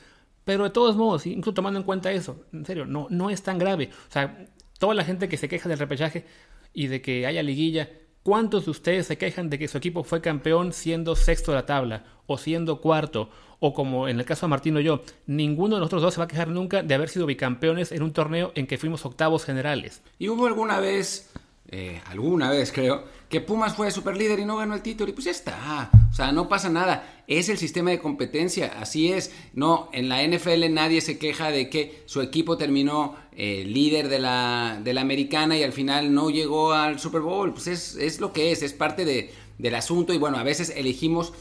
pero 0.48 0.64
de 0.64 0.70
todos 0.70 0.96
modos, 0.96 1.26
incluso 1.26 1.52
tomando 1.52 1.78
en 1.78 1.84
cuenta 1.84 2.10
eso, 2.10 2.46
en 2.54 2.64
serio, 2.64 2.86
no, 2.86 3.06
no 3.10 3.28
es 3.28 3.42
tan 3.42 3.58
grave. 3.58 3.90
O 4.08 4.10
sea, 4.10 4.46
toda 4.78 4.94
la 4.94 5.04
gente 5.04 5.28
que 5.28 5.36
se 5.36 5.46
queja 5.46 5.68
del 5.68 5.78
repechaje 5.78 6.24
y 6.72 6.88
de 6.88 7.00
que 7.00 7.26
haya 7.26 7.42
liguilla, 7.42 7.90
¿cuántos 8.22 8.64
de 8.64 8.70
ustedes 8.70 9.06
se 9.06 9.18
quejan 9.18 9.50
de 9.50 9.58
que 9.58 9.68
su 9.68 9.78
equipo 9.78 10.04
fue 10.04 10.20
campeón 10.20 10.72
siendo 10.72 11.16
sexto 11.16 11.52
de 11.52 11.56
la 11.56 11.66
tabla 11.66 12.04
o 12.26 12.38
siendo 12.38 12.80
cuarto? 12.80 13.30
O 13.60 13.74
como 13.74 14.08
en 14.08 14.20
el 14.20 14.24
caso 14.24 14.46
de 14.46 14.50
Martín 14.50 14.76
o 14.76 14.80
yo, 14.80 15.02
ninguno 15.26 15.76
de 15.76 15.80
nosotros 15.80 16.02
dos 16.02 16.14
se 16.14 16.18
va 16.18 16.24
a 16.24 16.28
quejar 16.28 16.48
nunca 16.48 16.82
de 16.82 16.94
haber 16.94 17.08
sido 17.08 17.26
bicampeones 17.26 17.90
en 17.90 18.02
un 18.02 18.12
torneo 18.12 18.52
en 18.54 18.66
que 18.66 18.78
fuimos 18.78 19.04
octavos 19.04 19.44
generales. 19.44 20.02
¿Y 20.18 20.28
hubo 20.28 20.46
alguna 20.46 20.78
vez 20.78 21.30
eh, 21.70 22.00
alguna 22.06 22.50
vez 22.50 22.72
creo, 22.72 23.04
que 23.28 23.40
Pumas 23.42 23.74
fue 23.74 23.90
super 23.90 24.16
líder 24.16 24.38
y 24.40 24.44
no 24.44 24.56
ganó 24.56 24.74
el 24.74 24.82
título. 24.82 25.10
Y 25.10 25.12
pues 25.12 25.26
ya 25.26 25.30
está. 25.30 25.90
O 26.10 26.14
sea, 26.14 26.32
no 26.32 26.48
pasa 26.48 26.70
nada. 26.70 27.22
Es 27.26 27.48
el 27.48 27.58
sistema 27.58 27.90
de 27.90 27.98
competencia. 27.98 28.78
Así 28.80 29.12
es. 29.12 29.32
No, 29.52 29.90
en 29.92 30.08
la 30.08 30.26
NFL 30.26 30.72
nadie 30.72 31.00
se 31.00 31.18
queja 31.18 31.50
de 31.50 31.68
que 31.68 32.02
su 32.06 32.22
equipo 32.22 32.56
terminó 32.56 33.16
eh, 33.32 33.64
líder 33.66 34.08
de 34.08 34.18
la, 34.18 34.80
de 34.82 34.94
la 34.94 35.02
americana 35.02 35.58
y 35.58 35.62
al 35.62 35.72
final 35.72 36.14
no 36.14 36.30
llegó 36.30 36.72
al 36.72 36.98
Super 36.98 37.20
Bowl. 37.20 37.52
Pues 37.52 37.66
es, 37.66 37.96
es 37.96 38.20
lo 38.20 38.32
que 38.32 38.50
es. 38.52 38.62
Es 38.62 38.72
parte 38.72 39.04
de, 39.04 39.30
del 39.58 39.74
asunto. 39.74 40.14
Y 40.14 40.18
bueno, 40.18 40.38
a 40.38 40.42
veces 40.42 40.72
elegimos 40.74 41.34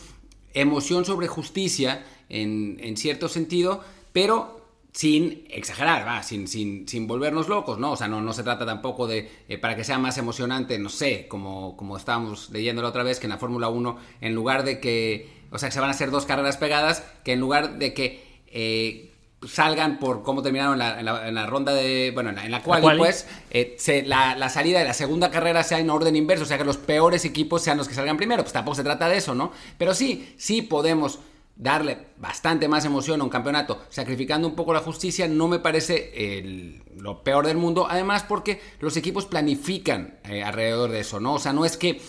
emoción 0.54 1.06
sobre 1.06 1.28
justicia 1.28 2.06
en, 2.28 2.78
en 2.82 2.98
cierto 2.98 3.30
sentido. 3.30 3.82
Pero 4.12 4.57
sin 4.98 5.46
exagerar, 5.52 6.08
va, 6.08 6.24
sin, 6.24 6.48
sin, 6.48 6.88
sin, 6.88 7.06
volvernos 7.06 7.48
locos, 7.48 7.78
¿no? 7.78 7.92
O 7.92 7.96
sea, 7.96 8.08
no, 8.08 8.20
no 8.20 8.34
se 8.34 8.42
trata 8.42 8.66
tampoco 8.66 9.06
de, 9.06 9.30
eh, 9.48 9.60
para 9.60 9.76
que 9.76 9.84
sea 9.84 10.00
más 10.00 10.18
emocionante, 10.18 10.80
no 10.80 10.90
sé, 10.90 11.28
como, 11.28 11.78
como 11.78 11.98
estábamos 11.98 12.50
leyendo 12.50 12.82
la 12.82 12.88
otra 12.88 13.04
vez, 13.04 13.20
que 13.20 13.28
en 13.28 13.30
la 13.30 13.38
Fórmula 13.38 13.70
1, 13.70 13.96
en 14.22 14.34
lugar 14.34 14.64
de 14.64 14.80
que, 14.80 15.30
o 15.52 15.60
sea, 15.60 15.70
que 15.70 15.74
se 15.74 15.80
van 15.80 15.90
a 15.90 15.94
hacer 15.94 16.10
dos 16.10 16.26
carreras 16.26 16.58
pegadas, 16.58 17.04
que 17.24 17.34
en 17.34 17.40
lugar 17.40 17.78
de 17.78 17.94
que 17.94 18.26
eh, 18.48 19.14
salgan 19.48 20.00
por 20.00 20.24
cómo 20.24 20.42
terminaron 20.42 20.74
en 20.74 21.06
la, 21.06 21.28
en 21.28 21.36
la, 21.36 21.46
ronda 21.46 21.76
de, 21.76 22.10
bueno, 22.16 22.32
en 22.32 22.50
la, 22.50 22.64
cual, 22.64 22.98
pues, 22.98 23.28
eh, 23.52 23.76
se, 23.78 24.02
la, 24.02 24.50
salida 24.50 24.80
de 24.80 24.86
la 24.86 24.96
segunda 24.96 25.30
carrera 25.30 25.62
sea 25.62 25.78
en 25.78 25.92
orden 25.92 26.16
inverso, 26.16 26.44
o 26.44 26.48
sea, 26.48 26.58
que 26.58 26.66
los 26.66 26.78
peores 26.78 27.24
equipos 27.24 27.62
sean 27.62 27.78
los 27.78 27.88
que 27.88 27.94
salgan 27.94 28.18
primero, 28.18 28.42
pues 28.42 28.54
tampoco 28.54 28.74
se 28.74 28.84
trata 28.84 29.08
de 29.10 29.18
eso, 29.18 29.36
¿no? 29.36 29.52
Pero 29.78 29.94
sí, 29.94 30.34
sí 30.40 30.64
podemos 30.64 31.20
darle 31.58 31.98
bastante 32.18 32.68
más 32.68 32.86
emoción 32.86 33.20
a 33.20 33.24
un 33.24 33.30
campeonato, 33.30 33.82
sacrificando 33.90 34.48
un 34.48 34.56
poco 34.56 34.74
la 34.74 34.80
justicia, 34.80 35.28
no 35.28 35.48
me 35.48 35.60
parece 35.60 36.82
lo 36.96 37.24
peor 37.24 37.48
del 37.48 37.58
mundo. 37.58 37.88
Además, 37.90 38.24
porque 38.24 38.62
los 38.80 38.96
equipos 38.96 39.26
planifican 39.26 40.20
eh, 40.24 40.44
alrededor 40.44 40.92
de 40.92 41.00
eso, 41.00 41.20
¿no? 41.20 41.34
O 41.34 41.40
sea, 41.40 41.54
no 41.54 41.66
es 41.66 41.78
que. 41.78 42.00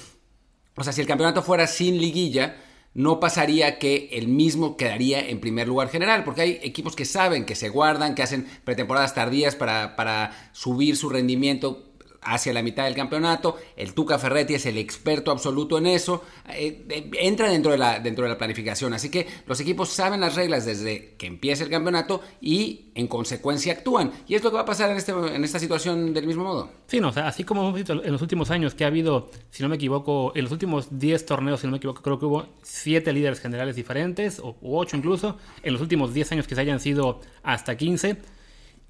O 0.76 0.84
sea, 0.84 0.92
si 0.92 1.00
el 1.00 1.08
campeonato 1.08 1.42
fuera 1.42 1.66
sin 1.66 1.98
liguilla, 1.98 2.56
no 2.94 3.18
pasaría 3.18 3.78
que 3.78 4.10
el 4.12 4.28
mismo 4.28 4.76
quedaría 4.76 5.28
en 5.28 5.40
primer 5.40 5.66
lugar 5.66 5.88
general, 5.88 6.24
porque 6.24 6.42
hay 6.42 6.60
equipos 6.62 6.94
que 6.94 7.04
saben, 7.04 7.44
que 7.44 7.56
se 7.56 7.68
guardan, 7.68 8.14
que 8.14 8.22
hacen 8.22 8.46
pretemporadas 8.64 9.14
tardías 9.14 9.56
para, 9.56 9.96
para 9.96 10.50
subir 10.52 10.96
su 10.96 11.08
rendimiento 11.08 11.87
hacia 12.22 12.52
la 12.52 12.62
mitad 12.62 12.84
del 12.84 12.94
campeonato. 12.94 13.56
El 13.76 13.94
Tuca 13.94 14.18
Ferretti 14.18 14.54
es 14.54 14.66
el 14.66 14.78
experto 14.78 15.30
absoluto 15.30 15.78
en 15.78 15.86
eso. 15.86 16.24
Eh, 16.50 16.84
eh, 16.88 17.10
entra 17.20 17.48
dentro 17.50 17.72
de, 17.72 17.78
la, 17.78 18.00
dentro 18.00 18.24
de 18.24 18.30
la 18.30 18.38
planificación. 18.38 18.92
Así 18.92 19.10
que 19.10 19.26
los 19.46 19.60
equipos 19.60 19.88
saben 19.88 20.20
las 20.20 20.34
reglas 20.34 20.64
desde 20.64 21.14
que 21.16 21.26
empieza 21.26 21.64
el 21.64 21.70
campeonato 21.70 22.20
y 22.40 22.86
en 22.94 23.06
consecuencia 23.06 23.72
actúan. 23.72 24.12
Y 24.26 24.34
es 24.34 24.42
lo 24.42 24.50
que 24.50 24.56
va 24.56 24.62
a 24.62 24.66
pasar 24.66 24.90
en, 24.90 24.96
este, 24.96 25.12
en 25.12 25.44
esta 25.44 25.58
situación 25.58 26.12
del 26.12 26.26
mismo 26.26 26.44
modo. 26.44 26.70
Sí, 26.86 27.00
no, 27.00 27.08
o 27.08 27.12
sea, 27.12 27.28
así 27.28 27.44
como 27.44 27.62
hemos 27.62 27.74
visto 27.74 27.92
en 28.02 28.12
los 28.12 28.22
últimos 28.22 28.50
años 28.50 28.74
que 28.74 28.84
ha 28.84 28.88
habido, 28.88 29.30
si 29.50 29.62
no 29.62 29.68
me 29.68 29.76
equivoco, 29.76 30.32
en 30.34 30.42
los 30.42 30.52
últimos 30.52 30.98
10 30.98 31.26
torneos, 31.26 31.60
si 31.60 31.66
no 31.66 31.72
me 31.72 31.78
equivoco, 31.78 32.02
creo 32.02 32.18
que 32.18 32.26
hubo 32.26 32.46
7 32.62 33.12
líderes 33.12 33.40
generales 33.40 33.76
diferentes, 33.76 34.40
o 34.40 34.56
8 34.62 34.96
incluso. 34.96 35.36
En 35.62 35.72
los 35.72 35.82
últimos 35.82 36.14
10 36.14 36.32
años 36.32 36.46
que 36.46 36.54
se 36.54 36.60
hayan 36.60 36.80
sido 36.80 37.20
hasta 37.42 37.76
15 37.76 38.18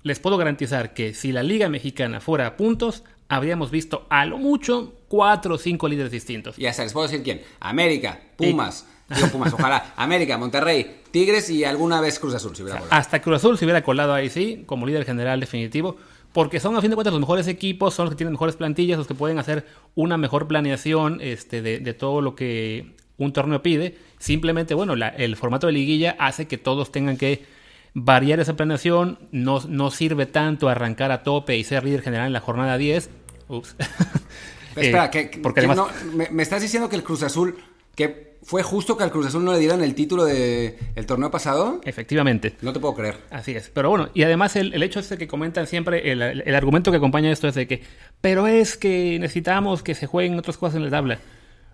les 0.02 0.20
puedo 0.20 0.36
garantizar 0.36 0.94
que 0.94 1.12
si 1.14 1.32
la 1.32 1.42
Liga 1.42 1.68
Mexicana 1.68 2.20
fuera 2.20 2.46
a 2.46 2.56
puntos, 2.56 3.04
habríamos 3.28 3.70
visto 3.70 4.06
a 4.08 4.24
lo 4.24 4.38
mucho 4.38 4.94
cuatro 5.08 5.54
o 5.54 5.58
cinco 5.58 5.88
líderes 5.88 6.12
distintos. 6.12 6.58
Y 6.58 6.66
hasta 6.66 6.82
les 6.82 6.92
puedo 6.92 7.06
decir 7.06 7.22
quién. 7.22 7.42
América, 7.60 8.20
Pumas, 8.36 8.86
Pumas, 9.32 9.52
ojalá. 9.52 9.94
América, 9.96 10.38
Monterrey, 10.38 11.00
Tigres 11.10 11.48
y 11.50 11.64
alguna 11.64 12.00
vez 12.00 12.18
Cruz 12.18 12.34
Azul 12.34 12.54
se 12.56 12.62
hubiera 12.62 12.80
colado. 12.80 12.98
Hasta 12.98 13.20
Cruz 13.20 13.36
Azul 13.36 13.58
se 13.58 13.64
hubiera 13.64 13.82
colado 13.82 14.12
ahí 14.14 14.30
sí, 14.30 14.64
como 14.66 14.86
líder 14.86 15.04
general 15.04 15.40
definitivo. 15.40 15.96
Porque 16.32 16.60
son 16.60 16.76
a 16.76 16.82
fin 16.82 16.90
de 16.90 16.94
cuentas 16.94 17.12
los 17.12 17.20
mejores 17.20 17.48
equipos, 17.48 17.94
son 17.94 18.04
los 18.04 18.12
que 18.12 18.18
tienen 18.18 18.32
mejores 18.32 18.54
plantillas, 18.54 18.98
los 18.98 19.06
que 19.06 19.14
pueden 19.14 19.38
hacer 19.38 19.66
una 19.94 20.18
mejor 20.18 20.46
planeación 20.46 21.20
este, 21.22 21.62
de, 21.62 21.94
todo 21.94 22.20
lo 22.20 22.34
que 22.34 22.94
un 23.16 23.32
torneo 23.32 23.62
pide. 23.62 23.96
Simplemente, 24.18 24.74
bueno, 24.74 24.92
el 24.94 25.36
formato 25.36 25.66
de 25.66 25.72
liguilla 25.72 26.16
hace 26.18 26.46
que 26.46 26.58
todos 26.58 26.92
tengan 26.92 27.16
que 27.16 27.46
variar 27.94 28.40
esa 28.40 28.56
planeación. 28.56 29.18
No, 29.32 29.60
no 29.68 29.90
sirve 29.90 30.26
tanto 30.26 30.68
arrancar 30.68 31.12
a 31.12 31.22
tope 31.22 31.56
y 31.56 31.64
ser 31.64 31.84
líder 31.84 32.02
general 32.02 32.26
en 32.26 32.32
la 32.32 32.40
jornada 32.40 32.78
10. 32.78 33.10
Ups. 33.48 33.76
Espera, 34.76 35.06
eh, 35.06 35.30
que, 35.30 35.38
porque 35.38 35.60
además... 35.60 35.88
me, 36.30 36.42
estás 36.42 36.62
diciendo 36.62 36.88
que 36.88 36.96
el 36.96 37.02
Cruz 37.02 37.22
Azul, 37.22 37.56
que 37.94 38.38
fue 38.42 38.62
justo 38.62 38.96
que 38.96 39.04
al 39.04 39.10
Cruz 39.10 39.26
Azul 39.26 39.44
no 39.44 39.52
le 39.52 39.58
dieran 39.58 39.82
el 39.82 39.94
título 39.94 40.24
del 40.24 40.76
el 40.94 41.06
torneo 41.06 41.30
pasado. 41.30 41.80
Efectivamente. 41.84 42.54
No 42.62 42.72
te 42.72 42.80
puedo 42.80 42.94
creer. 42.94 43.16
Así 43.30 43.52
es. 43.52 43.70
Pero 43.70 43.90
bueno, 43.90 44.10
y 44.14 44.22
además 44.22 44.56
el, 44.56 44.72
el 44.72 44.82
hecho 44.82 45.00
este 45.00 45.18
que 45.18 45.26
comentan 45.26 45.66
siempre, 45.66 46.12
el, 46.12 46.22
el, 46.22 46.54
argumento 46.54 46.90
que 46.90 46.98
acompaña 46.98 47.30
esto 47.30 47.48
es 47.48 47.54
de 47.54 47.66
que, 47.66 47.82
pero 48.20 48.46
es 48.46 48.76
que 48.76 49.18
necesitamos 49.18 49.82
que 49.82 49.94
se 49.94 50.06
jueguen 50.06 50.38
otras 50.38 50.56
cosas 50.56 50.76
en 50.76 50.84
la 50.84 50.90
tabla. 50.90 51.18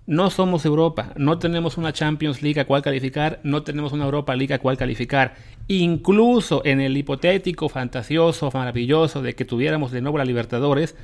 No 0.07 0.29
somos 0.29 0.67
Europa, 0.67 1.13
no 1.17 1.39
tenemos 1.39 1.79
una 1.79 1.93
Champions 1.93 2.43
League 2.43 2.61
a 2.61 2.67
cual 2.67 2.83
calificar, 2.83 3.41
no 3.43 3.63
tenemos 3.63 3.93
una 3.93 4.05
Europa 4.05 4.37
League 4.37 4.53
a 4.53 4.59
cual 4.59 4.77
calificar. 4.77 5.35
Incluso 5.67 6.61
en 6.67 6.83
el 6.83 6.97
hipotético, 6.97 7.71
fantasioso, 7.71 8.51
maravilloso 8.53 9.23
de 9.23 9.35
que 9.35 9.47
tuviéramos 9.47 9.93
de 9.93 10.03
nuevo 10.03 10.19
la 10.19 10.27
Libertadores, 10.27 10.95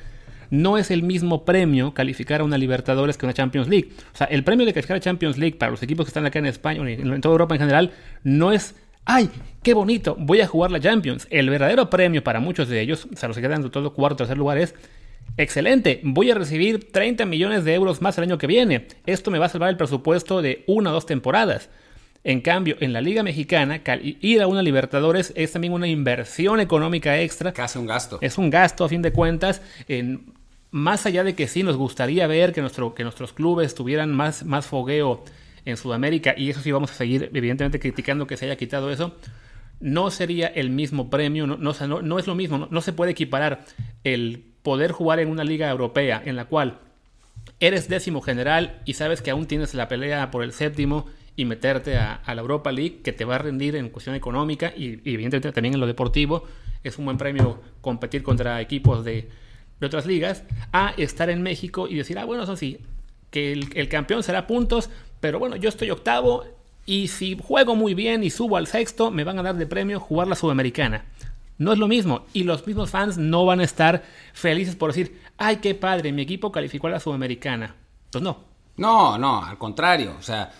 no 0.51 0.77
es 0.77 0.91
el 0.91 1.01
mismo 1.01 1.45
premio 1.45 1.95
calificar 1.95 2.41
a 2.41 2.43
una 2.43 2.59
Libertadores 2.59 3.17
que 3.17 3.25
una 3.25 3.33
Champions 3.33 3.67
League. 3.69 3.89
O 4.13 4.17
sea, 4.17 4.27
el 4.27 4.43
premio 4.43 4.67
de 4.67 4.73
calificar 4.73 4.97
a 4.97 4.99
Champions 4.99 5.37
League 5.39 5.55
para 5.55 5.71
los 5.71 5.81
equipos 5.81 6.05
que 6.05 6.09
están 6.09 6.25
acá 6.27 6.37
en 6.37 6.45
España, 6.45 6.87
en 6.87 7.21
toda 7.21 7.33
Europa 7.33 7.55
en 7.55 7.61
general, 7.61 7.91
no 8.23 8.51
es 8.51 8.75
¡ay, 9.05 9.29
qué 9.63 9.73
bonito! 9.73 10.15
Voy 10.19 10.41
a 10.41 10.47
jugar 10.47 10.71
la 10.71 10.79
Champions. 10.79 11.27
El 11.29 11.49
verdadero 11.49 11.89
premio 11.89 12.23
para 12.23 12.39
muchos 12.39 12.67
de 12.67 12.81
ellos, 12.81 13.07
o 13.11 13.15
sea, 13.15 13.27
los 13.27 13.35
que 13.35 13.41
quedan 13.41 13.63
en 13.63 13.71
todo 13.71 13.93
cuarto 13.93 14.17
tercer 14.17 14.37
lugar, 14.37 14.57
es 14.57 14.75
Excelente, 15.37 16.01
voy 16.03 16.29
a 16.29 16.35
recibir 16.35 16.91
30 16.91 17.25
millones 17.25 17.63
de 17.63 17.73
euros 17.73 18.01
más 18.01 18.17
el 18.17 18.25
año 18.25 18.37
que 18.37 18.47
viene. 18.47 18.87
Esto 19.05 19.31
me 19.31 19.39
va 19.39 19.47
a 19.47 19.49
salvar 19.49 19.69
el 19.69 19.77
presupuesto 19.77 20.41
de 20.41 20.63
una 20.67 20.91
o 20.91 20.93
dos 20.93 21.05
temporadas. 21.05 21.69
En 22.23 22.41
cambio, 22.41 22.75
en 22.79 22.93
la 22.93 23.01
Liga 23.01 23.23
Mexicana, 23.23 23.81
ir 24.01 24.41
a 24.41 24.47
una 24.47 24.61
Libertadores 24.61 25.33
es 25.35 25.53
también 25.53 25.73
una 25.73 25.87
inversión 25.87 26.59
económica 26.59 27.19
extra. 27.19 27.51
Casi 27.53 27.79
un 27.79 27.87
gasto. 27.87 28.19
Es 28.21 28.37
un 28.37 28.51
gasto, 28.51 28.83
a 28.83 28.89
fin 28.89 29.01
de 29.01 29.11
cuentas. 29.11 29.61
En, 29.87 30.33
más 30.69 31.05
allá 31.05 31.23
de 31.23 31.33
que 31.33 31.47
sí 31.47 31.63
nos 31.63 31.77
gustaría 31.77 32.27
ver 32.27 32.53
que, 32.53 32.61
nuestro, 32.61 32.93
que 32.93 33.03
nuestros 33.03 33.33
clubes 33.33 33.73
tuvieran 33.73 34.13
más, 34.13 34.45
más 34.45 34.67
fogueo 34.67 35.23
en 35.65 35.77
Sudamérica, 35.77 36.33
y 36.37 36.49
eso 36.49 36.61
sí 36.61 36.71
vamos 36.71 36.91
a 36.91 36.95
seguir, 36.95 37.29
evidentemente, 37.33 37.79
criticando 37.79 38.27
que 38.27 38.37
se 38.37 38.45
haya 38.45 38.55
quitado 38.55 38.91
eso, 38.91 39.15
no 39.79 40.11
sería 40.11 40.47
el 40.47 40.69
mismo 40.69 41.09
premio, 41.09 41.47
no, 41.47 41.57
no, 41.57 42.01
no 42.01 42.19
es 42.19 42.27
lo 42.27 42.35
mismo, 42.35 42.67
no 42.69 42.81
se 42.81 42.93
puede 42.93 43.11
equiparar 43.11 43.65
el 44.03 44.50
poder 44.63 44.91
jugar 44.91 45.19
en 45.19 45.29
una 45.29 45.43
liga 45.43 45.69
europea 45.69 46.21
en 46.23 46.35
la 46.35 46.45
cual 46.45 46.79
eres 47.59 47.89
décimo 47.89 48.21
general 48.21 48.81
y 48.85 48.93
sabes 48.93 49.21
que 49.21 49.31
aún 49.31 49.45
tienes 49.45 49.73
la 49.73 49.87
pelea 49.87 50.31
por 50.31 50.43
el 50.43 50.51
séptimo 50.51 51.07
y 51.35 51.45
meterte 51.45 51.97
a, 51.97 52.21
la 52.27 52.41
Europa 52.41 52.71
League 52.71 53.01
que 53.03 53.13
te 53.13 53.25
va 53.25 53.35
a 53.35 53.39
rendir 53.39 53.75
en 53.75 53.89
cuestión 53.89 54.15
económica 54.15 54.73
y, 54.75 54.93
evidentemente 55.05 55.51
también 55.51 55.75
en 55.75 55.79
lo 55.79 55.87
deportivo 55.87 56.43
es 56.83 56.97
un 56.97 57.05
buen 57.05 57.17
premio 57.17 57.61
competir 57.81 58.23
contra 58.23 58.59
equipos 58.61 59.05
de, 59.05 59.29
otras 59.81 60.05
ligas 60.05 60.43
a 60.71 60.93
estar 60.97 61.31
en 61.31 61.41
México 61.41 61.87
y 61.87 61.95
decir 61.95 62.19
ah 62.19 62.25
bueno 62.25 62.43
eso 62.43 62.55
sí 62.55 62.77
que 63.31 63.51
el, 63.51 63.69
el 63.73 63.89
campeón 63.89 64.21
será 64.21 64.45
puntos 64.45 64.91
pero 65.19 65.39
bueno 65.39 65.55
yo 65.55 65.69
estoy 65.69 65.89
octavo 65.89 66.43
y 66.85 67.07
si 67.07 67.35
juego 67.41 67.75
muy 67.75 67.95
bien 67.95 68.23
y 68.23 68.29
subo 68.29 68.57
al 68.57 68.67
sexto 68.67 69.09
me 69.09 69.23
van 69.23 69.39
a 69.39 69.43
dar 69.43 69.55
de 69.55 69.65
premio 69.65 69.99
jugar 69.99 70.27
la 70.27 70.35
sudamericana 70.35 71.05
no 71.61 71.71
es 71.71 71.77
lo 71.77 71.87
mismo. 71.87 72.25
Y 72.33 72.43
los 72.43 72.65
mismos 72.65 72.89
fans 72.89 73.19
no 73.19 73.45
van 73.45 73.59
a 73.59 73.63
estar 73.63 74.03
felices 74.33 74.75
por 74.75 74.89
decir, 74.89 75.21
ay, 75.37 75.57
qué 75.57 75.75
padre, 75.75 76.11
mi 76.11 76.23
equipo 76.23 76.51
calificó 76.51 76.87
a 76.87 76.89
la 76.89 76.99
Sudamericana. 76.99 77.75
Pues 78.11 78.23
no. 78.23 78.39
No, 78.77 79.15
no, 79.19 79.45
al 79.45 79.59
contrario. 79.59 80.15
O 80.17 80.23
sea, 80.23 80.51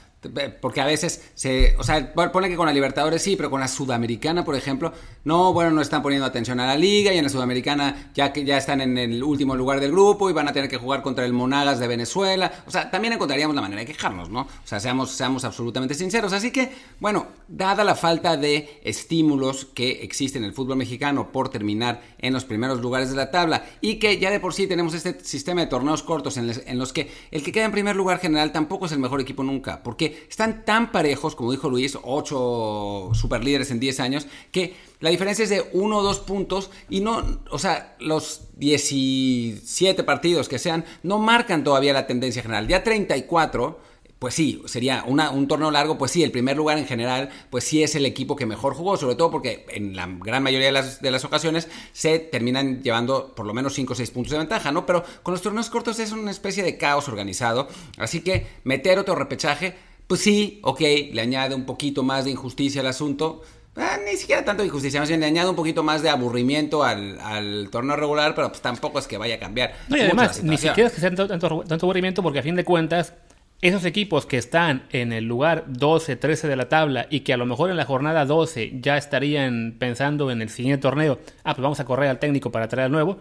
porque 0.61 0.81
a 0.81 0.85
veces 0.85 1.23
se. 1.33 1.75
O 1.77 1.83
sea, 1.83 2.13
pone 2.13 2.49
que 2.49 2.55
con 2.55 2.67
la 2.67 2.73
Libertadores 2.73 3.21
sí, 3.21 3.35
pero 3.35 3.49
con 3.49 3.59
la 3.59 3.67
Sudamericana, 3.67 4.45
por 4.45 4.55
ejemplo, 4.55 4.93
no, 5.23 5.51
bueno, 5.53 5.71
no 5.71 5.81
están 5.81 6.03
poniendo 6.03 6.25
atención 6.25 6.59
a 6.59 6.67
la 6.67 6.75
liga 6.75 7.11
y 7.11 7.17
en 7.17 7.23
la 7.23 7.29
Sudamericana 7.29 8.11
ya 8.13 8.31
que 8.31 8.43
ya 8.43 8.57
están 8.57 8.81
en 8.81 8.97
el 8.97 9.23
último 9.23 9.55
lugar 9.55 9.79
del 9.79 9.91
grupo 9.91 10.29
y 10.29 10.33
van 10.33 10.47
a 10.47 10.53
tener 10.53 10.69
que 10.69 10.77
jugar 10.77 11.01
contra 11.01 11.25
el 11.25 11.33
Monagas 11.33 11.79
de 11.79 11.87
Venezuela. 11.87 12.51
O 12.67 12.71
sea, 12.71 12.91
también 12.91 13.13
encontraríamos 13.13 13.55
la 13.55 13.61
manera 13.61 13.81
de 13.81 13.87
quejarnos, 13.87 14.29
¿no? 14.29 14.41
O 14.41 14.47
sea, 14.67 14.79
seamos, 14.79 15.11
seamos 15.11 15.43
absolutamente 15.43 15.95
sinceros. 15.95 16.33
Así 16.33 16.51
que, 16.51 16.71
bueno, 16.99 17.27
dada 17.47 17.83
la 17.83 17.95
falta 17.95 18.37
de 18.37 18.79
estímulos 18.83 19.65
que 19.65 20.03
existe 20.03 20.37
en 20.37 20.43
el 20.43 20.53
fútbol 20.53 20.77
mexicano 20.77 21.31
por 21.31 21.49
terminar 21.49 22.01
en 22.19 22.33
los 22.33 22.45
primeros 22.45 22.79
lugares 22.81 23.09
de 23.09 23.15
la 23.15 23.31
tabla 23.31 23.65
y 23.81 23.95
que 23.95 24.19
ya 24.19 24.29
de 24.29 24.39
por 24.39 24.53
sí 24.53 24.67
tenemos 24.67 24.93
este 24.93 25.19
sistema 25.23 25.61
de 25.61 25.67
torneos 25.67 26.03
cortos 26.03 26.37
en, 26.37 26.77
los 26.77 26.93
que 26.93 27.11
el 27.31 27.43
que 27.43 27.51
queda 27.51 27.65
en 27.65 27.71
primer 27.71 27.95
lugar 27.95 28.19
general 28.19 28.51
tampoco 28.51 28.85
es 28.85 28.91
el 28.91 28.99
mejor 28.99 29.21
equipo 29.21 29.43
nunca. 29.43 29.83
Porque 29.83 30.10
están 30.29 30.65
tan 30.65 30.91
parejos, 30.91 31.35
como 31.35 31.51
dijo 31.51 31.69
Luis, 31.69 31.97
8 32.01 33.11
superlíderes 33.13 33.71
en 33.71 33.79
10 33.79 33.99
años, 33.99 34.27
que 34.51 34.75
la 34.99 35.09
diferencia 35.09 35.43
es 35.43 35.49
de 35.49 35.69
1 35.73 35.97
o 35.97 36.03
2 36.03 36.19
puntos 36.19 36.69
y 36.89 37.01
no, 37.01 37.39
o 37.49 37.59
sea, 37.59 37.95
los 37.99 38.49
17 38.57 40.03
partidos 40.03 40.47
que 40.47 40.59
sean 40.59 40.85
no 41.03 41.19
marcan 41.19 41.63
todavía 41.63 41.93
la 41.93 42.07
tendencia 42.07 42.41
general. 42.41 42.67
Ya 42.67 42.83
34 42.83 43.91
pues 44.21 44.35
sí, 44.35 44.61
sería 44.65 45.03
un 45.03 45.47
torneo 45.47 45.71
largo, 45.71 45.97
pues 45.97 46.11
sí, 46.11 46.21
el 46.21 46.29
primer 46.29 46.55
lugar 46.55 46.77
en 46.77 46.85
general, 46.85 47.31
pues 47.49 47.63
sí 47.63 47.81
es 47.81 47.95
el 47.95 48.05
equipo 48.05 48.35
que 48.35 48.45
mejor 48.45 48.75
jugó, 48.75 48.95
sobre 48.95 49.15
todo 49.15 49.31
porque 49.31 49.65
en 49.69 49.95
la 49.95 50.07
gran 50.07 50.43
mayoría 50.43 50.67
de 50.67 50.71
las, 50.71 51.01
de 51.01 51.09
las 51.09 51.25
ocasiones 51.25 51.67
se 51.91 52.19
terminan 52.19 52.83
llevando 52.83 53.33
por 53.33 53.47
lo 53.47 53.55
menos 53.55 53.73
5 53.73 53.93
o 53.93 53.95
6 53.95 54.11
puntos 54.11 54.33
de 54.33 54.37
ventaja, 54.37 54.71
¿no? 54.71 54.85
Pero 54.85 55.03
con 55.23 55.31
los 55.31 55.41
torneos 55.41 55.71
cortos 55.71 55.97
es 55.97 56.11
una 56.11 56.29
especie 56.29 56.61
de 56.61 56.77
caos 56.77 57.07
organizado, 57.07 57.67
así 57.97 58.21
que 58.21 58.45
meter 58.63 58.99
otro 58.99 59.15
repechaje 59.15 59.73
pues 60.11 60.23
sí, 60.23 60.59
ok, 60.63 60.81
le 61.13 61.21
añade 61.21 61.55
un 61.55 61.63
poquito 61.63 62.03
más 62.03 62.25
de 62.25 62.31
injusticia 62.31 62.81
al 62.81 62.87
asunto. 62.87 63.43
Ah, 63.77 63.97
ni 64.05 64.17
siquiera 64.17 64.43
tanto 64.43 64.61
de 64.61 64.67
injusticia, 64.67 64.99
más 64.99 65.07
bien 65.07 65.21
le 65.21 65.27
añade 65.27 65.49
un 65.49 65.55
poquito 65.55 65.83
más 65.83 66.01
de 66.01 66.09
aburrimiento 66.09 66.83
al, 66.83 67.69
torneo 67.71 67.95
regular, 67.95 68.35
pero 68.35 68.49
pues 68.49 68.61
tampoco 68.61 68.99
es 68.99 69.07
que 69.07 69.17
vaya 69.17 69.35
a 69.35 69.39
cambiar. 69.39 69.73
No, 69.87 69.95
y 69.95 70.01
además, 70.01 70.43
ni 70.43 70.57
siquiera 70.57 70.89
es 70.89 70.95
que 70.95 70.99
sea 70.99 71.15
tanto, 71.15 71.63
tanto, 71.63 71.85
aburrimiento, 71.85 72.21
porque 72.21 72.39
a 72.39 72.43
fin 72.43 72.57
de 72.57 72.65
cuentas, 72.65 73.13
esos 73.61 73.85
equipos 73.85 74.25
que 74.25 74.37
están 74.37 74.83
en 74.91 75.13
el 75.13 75.23
lugar 75.23 75.63
12, 75.69 76.17
13 76.17 76.49
de 76.49 76.57
la 76.57 76.67
tabla 76.67 77.07
y 77.09 77.21
que 77.21 77.31
a 77.31 77.37
lo 77.37 77.45
mejor 77.45 77.69
en 77.69 77.77
la 77.77 77.85
jornada 77.85 78.25
12 78.25 78.81
ya 78.81 78.97
estarían 78.97 79.77
pensando 79.79 80.29
en 80.29 80.41
el 80.41 80.49
siguiente 80.49 80.81
torneo, 80.81 81.19
ah, 81.45 81.53
pues 81.53 81.63
vamos 81.63 81.79
a 81.79 81.85
correr 81.85 82.09
al 82.09 82.19
técnico 82.19 82.51
para 82.51 82.67
traer 82.67 82.87
al 82.87 82.91
nuevo, 82.91 83.17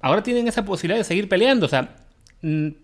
ahora 0.00 0.24
tienen 0.24 0.48
esa 0.48 0.64
posibilidad 0.64 0.98
de 0.98 1.04
seguir 1.04 1.28
peleando. 1.28 1.66
O 1.66 1.68
sea, 1.68 1.94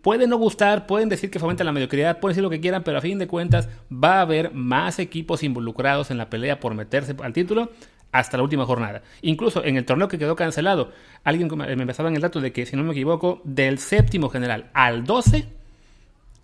puede 0.03 0.27
no 0.27 0.37
gustar, 0.37 0.87
pueden 0.87 1.09
decir 1.09 1.31
que 1.31 1.39
fomenta 1.39 1.65
la 1.65 1.73
mediocridad, 1.73 2.21
pueden 2.21 2.33
decir 2.35 2.43
lo 2.43 2.51
que 2.51 2.61
quieran, 2.61 2.85
pero 2.85 2.99
a 2.99 3.01
fin 3.01 3.19
de 3.19 3.27
cuentas 3.27 3.69
va 3.93 4.19
a 4.19 4.21
haber 4.23 4.53
más 4.53 4.99
equipos 4.99 5.43
involucrados 5.43 6.11
en 6.11 6.19
la 6.19 6.29
pelea 6.29 6.61
por 6.61 6.75
meterse 6.75 7.17
al 7.23 7.33
título 7.33 7.71
hasta 8.13 8.37
la 8.37 8.43
última 8.43 8.67
jornada. 8.67 9.03
Incluso 9.23 9.65
en 9.65 9.77
el 9.77 9.85
torneo 9.85 10.09
que 10.09 10.19
quedó 10.19 10.37
cancelado, 10.37 10.93
alguien 11.25 11.51
me 11.57 11.73
empezaba 11.73 12.09
en 12.09 12.17
el 12.17 12.23
dato 12.23 12.41
de 12.41 12.53
que, 12.53 12.67
si 12.67 12.77
no 12.77 12.85
me 12.85 12.93
equivoco, 12.93 13.41
del 13.45 13.79
séptimo 13.79 14.29
general 14.29 14.71
al 14.75 15.05
12, 15.05 15.47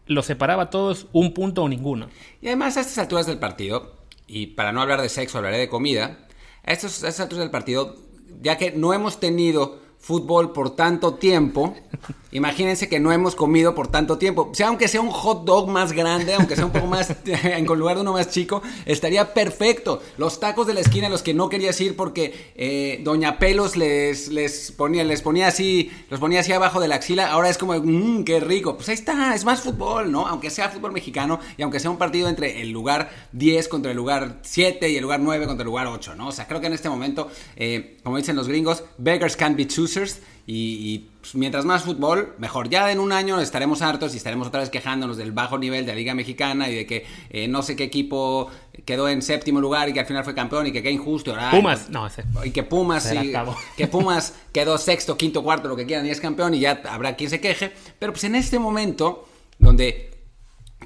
los 0.07 0.27
separaba 0.27 0.71
todos 0.71 1.07
un 1.13 1.35
punto 1.35 1.63
o 1.63 1.69
ninguno. 1.69 2.09
Y 2.41 2.49
además 2.49 2.77
a 2.77 2.81
estas 2.81 2.99
alturas 2.99 3.27
del 3.27 3.39
partido, 3.39 3.95
y 4.27 4.49
para 4.49 4.73
no 4.73 4.81
hablar 4.81 5.01
de 5.01 5.09
sexo, 5.09 5.39
hablaré 5.39 5.59
de 5.59 5.69
comida, 5.69 6.19
a 6.65 6.73
estas, 6.73 7.05
a 7.05 7.09
estas 7.09 7.25
alturas 7.25 7.45
del 7.45 7.51
partido, 7.51 7.97
ya 8.41 8.57
que 8.57 8.73
no 8.73 8.93
hemos 8.93 9.21
tenido 9.21 9.81
fútbol 9.99 10.53
por 10.53 10.75
tanto 10.75 11.15
tiempo, 11.15 11.77
imagínense 12.33 12.89
que 12.89 12.99
no 12.99 13.13
hemos 13.13 13.37
comido 13.37 13.75
por 13.75 13.89
tanto 13.89 14.19
tiempo. 14.19 14.49
O 14.51 14.55
sea, 14.55 14.69
aunque 14.69 14.89
sea 14.89 15.01
un 15.01 15.11
hot 15.11 15.45
dog 15.45 15.69
más 15.69 15.93
grande, 15.93 16.35
aunque 16.35 16.57
sea 16.57 16.67
un 16.67 16.73
poco 16.73 16.87
más, 16.87 17.15
en 17.27 17.65
lugar 17.67 17.97
de 17.97 18.03
uno 18.03 18.13
más 18.13 18.31
chico, 18.31 18.63
estaría 18.87 19.35
perfecto. 19.35 20.03
Los 20.17 20.41
tacos 20.41 20.67
de 20.67 20.75
la 20.75 20.81
esquina, 20.81 21.09
los 21.09 21.23
que 21.23 21.35
no 21.35 21.49
querías 21.49 21.81
ir 21.81 21.97
porque 21.97 22.53
eh, 22.57 23.01
Doña 23.05 23.39
Pelos 23.39 23.77
les, 23.77 24.29
les, 24.29 24.73
ponía, 24.73 25.05
les 25.05 25.23
ponía 25.23 25.47
así, 25.47 25.91
los 26.11 26.21
ponía 26.21 26.41
así 26.41 26.53
abajo 26.53 26.81
de 26.81 26.89
la 26.89 26.97
axila, 26.97 27.31
ahora 27.31 27.49
es 27.49 27.59
como, 27.59 27.75
mmm, 27.75 28.25
qué 28.25 28.41
rico. 28.41 28.77
Pues 28.77 28.89
ahí 28.89 28.95
está, 28.95 29.35
es 29.35 29.45
más 29.45 29.61
fútbol, 29.61 30.11
¿no? 30.11 30.27
Aunque 30.27 30.51
sea 30.51 30.69
fútbol 30.69 30.93
mexicano 30.93 31.39
y 31.57 31.63
aunque 31.63 31.81
sea 31.81 31.91
un 31.91 31.99
partido 31.99 32.29
entre 32.29 32.63
el 32.63 32.71
lugar 32.71 33.11
10 33.33 33.69
contra 33.69 33.91
el 33.91 33.97
lugar 33.97 34.39
7 34.43 34.89
y 34.91 34.97
el 34.97 35.03
lugar 35.03 35.21
9 35.21 35.47
contra 35.47 35.63
el 35.63 35.67
lugar 35.67 35.87
8, 35.87 36.15
¿no? 36.17 36.29
O 36.29 36.33
sea, 36.33 36.47
creo 36.47 36.61
que 36.61 36.67
en 36.67 36.73
este 36.73 36.89
momento, 36.89 37.31
eh, 37.57 37.99
como 38.03 38.17
dicen 38.17 38.37
los 38.37 38.49
gringos, 38.49 38.85
beggars 38.99 39.37
can't 39.37 39.57
be 39.57 39.67
choosers. 39.67 40.21
Y, 40.45 41.07
pues, 41.21 41.37
mientras 41.37 41.65
más 41.65 41.85
fútbol, 41.85 42.35
mejor. 42.39 42.69
Ya 42.69 42.91
en 42.91 42.99
un 42.99 43.13
año 43.13 43.41
estaremos 43.41 43.81
hartos 43.81 44.13
y 44.15 44.17
estaremos 44.17 44.49
otra 44.49 44.61
vez 44.61 44.71
quejándonos 44.71 45.17
del 45.17 45.31
bajo 45.31 45.57
nivel 45.57 45.87
de 45.87 45.93
la 45.93 45.97
Liga 45.97 46.15
Mexicana 46.15 46.69
y 46.69 46.75
de 46.75 46.87
que 46.87 47.07
eh, 47.31 47.47
no 47.47 47.63
sé 47.63 47.77
qué 47.77 47.85
equipo 47.85 48.51
quedó 48.85 49.09
en 49.09 49.23
séptimo 49.23 49.61
lugar 49.61 49.89
y 49.89 49.93
que 49.93 50.01
al 50.01 50.07
final 50.07 50.25
fue 50.25 50.35
campeón 50.35 50.67
y 50.67 50.73
que 50.73 50.83
qué 50.83 50.91
injusto. 50.91 51.35
Pumas, 51.51 51.91
no, 51.91 52.11
sé. 52.11 52.25
Y 52.45 52.51
que 52.51 52.65
Pumas, 52.65 53.13
que 53.77 53.87
Pumas 53.87 54.35
quedó 54.53 54.79
sexto, 54.79 55.17
quinto, 55.17 55.43
cuarto, 55.43 55.69
lo 55.69 55.77
que 55.77 55.87
quieran 55.87 56.07
y 56.07 56.11
es 56.11 56.21
campeón 56.21 56.55
y 56.55 56.61
ya 56.61 56.83
habrá 56.89 57.15
quien 57.15 57.31
se 57.31 57.41
queje. 57.41 57.73
Pero 57.99 58.13
pues 58.13 58.25
en 58.25 58.35
este 58.35 58.59
momento, 58.59 59.29
donde 59.59 60.12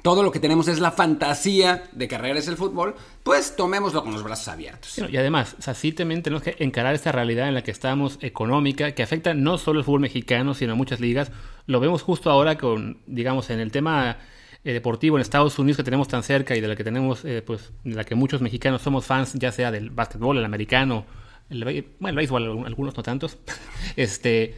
todo 0.07 0.23
lo 0.23 0.31
que 0.31 0.39
tenemos 0.39 0.69
es 0.69 0.79
la 0.79 0.91
fantasía 0.91 1.83
de 1.91 2.07
que 2.07 2.17
regrese 2.17 2.49
el 2.49 2.55
fútbol, 2.55 2.95
pues 3.23 3.57
tomémoslo 3.57 4.03
con 4.05 4.13
los 4.13 4.23
brazos 4.23 4.47
abiertos. 4.47 4.97
Y 4.97 5.17
además, 5.17 5.57
o 5.59 5.61
sea, 5.61 5.73
sí 5.73 5.91
también 5.91 6.23
tenemos 6.23 6.43
que 6.43 6.55
encarar 6.59 6.95
esta 6.95 7.11
realidad 7.11 7.49
en 7.49 7.53
la 7.53 7.61
que 7.61 7.71
estamos 7.71 8.17
económica, 8.21 8.93
que 8.93 9.03
afecta 9.03 9.33
no 9.33 9.57
solo 9.57 9.79
al 9.79 9.83
fútbol 9.83 9.99
mexicano, 9.99 10.53
sino 10.53 10.71
a 10.71 10.75
muchas 10.77 11.01
ligas. 11.01 11.29
Lo 11.65 11.81
vemos 11.81 12.03
justo 12.03 12.31
ahora 12.31 12.57
con, 12.57 12.99
digamos, 13.05 13.49
en 13.49 13.59
el 13.59 13.69
tema 13.69 14.15
eh, 14.63 14.71
deportivo 14.71 15.17
en 15.17 15.23
Estados 15.23 15.59
Unidos 15.59 15.75
que 15.75 15.83
tenemos 15.83 16.07
tan 16.07 16.23
cerca 16.23 16.55
y 16.55 16.61
de 16.61 16.69
la 16.69 16.77
que 16.77 16.85
tenemos, 16.85 17.25
eh, 17.25 17.43
pues, 17.45 17.73
de 17.83 17.95
la 17.95 18.05
que 18.05 18.15
muchos 18.15 18.39
mexicanos 18.39 18.83
somos 18.83 19.05
fans, 19.05 19.33
ya 19.33 19.51
sea 19.51 19.71
del 19.71 19.89
básquetbol, 19.89 20.37
el 20.37 20.45
americano, 20.45 21.05
el, 21.49 21.65
bueno, 21.99 22.11
el 22.11 22.15
béisbol, 22.15 22.65
algunos 22.65 22.95
no 22.95 23.03
tantos. 23.03 23.39
este 23.97 24.55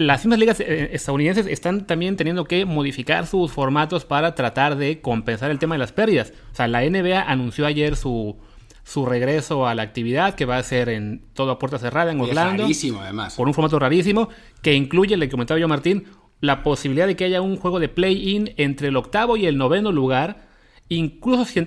las 0.00 0.24
mismas 0.24 0.38
ligas 0.38 0.60
eh, 0.60 0.88
estadounidenses 0.94 1.46
están 1.46 1.86
también 1.86 2.16
teniendo 2.16 2.46
que 2.46 2.64
modificar 2.64 3.26
sus 3.26 3.52
formatos 3.52 4.06
para 4.06 4.34
tratar 4.34 4.76
de 4.76 5.02
compensar 5.02 5.50
el 5.50 5.58
tema 5.58 5.74
de 5.74 5.80
las 5.80 5.92
pérdidas. 5.92 6.32
O 6.52 6.54
sea, 6.54 6.68
la 6.68 6.80
NBA 6.80 7.20
anunció 7.20 7.66
ayer 7.66 7.96
su, 7.96 8.38
su 8.82 9.04
regreso 9.04 9.66
a 9.66 9.74
la 9.74 9.82
actividad 9.82 10.36
que 10.36 10.46
va 10.46 10.56
a 10.56 10.62
ser 10.62 10.88
en 10.88 11.26
todo 11.34 11.50
a 11.50 11.58
puerta 11.58 11.78
cerrada 11.78 12.12
en 12.12 12.20
Orlando. 12.22 12.62
rarísimo, 12.62 13.02
además. 13.02 13.34
Por 13.34 13.46
un 13.46 13.52
formato 13.52 13.78
rarísimo 13.78 14.30
que 14.62 14.72
incluye, 14.72 15.18
le 15.18 15.28
comentaba 15.28 15.60
yo 15.60 15.66
a 15.66 15.68
Martín, 15.68 16.06
la 16.40 16.62
posibilidad 16.62 17.06
de 17.06 17.14
que 17.14 17.26
haya 17.26 17.42
un 17.42 17.58
juego 17.58 17.78
de 17.78 17.90
play-in 17.90 18.54
entre 18.56 18.88
el 18.88 18.96
octavo 18.96 19.36
y 19.36 19.44
el 19.44 19.58
noveno 19.58 19.92
lugar. 19.92 20.48
Incluso 20.88 21.44
si, 21.44 21.62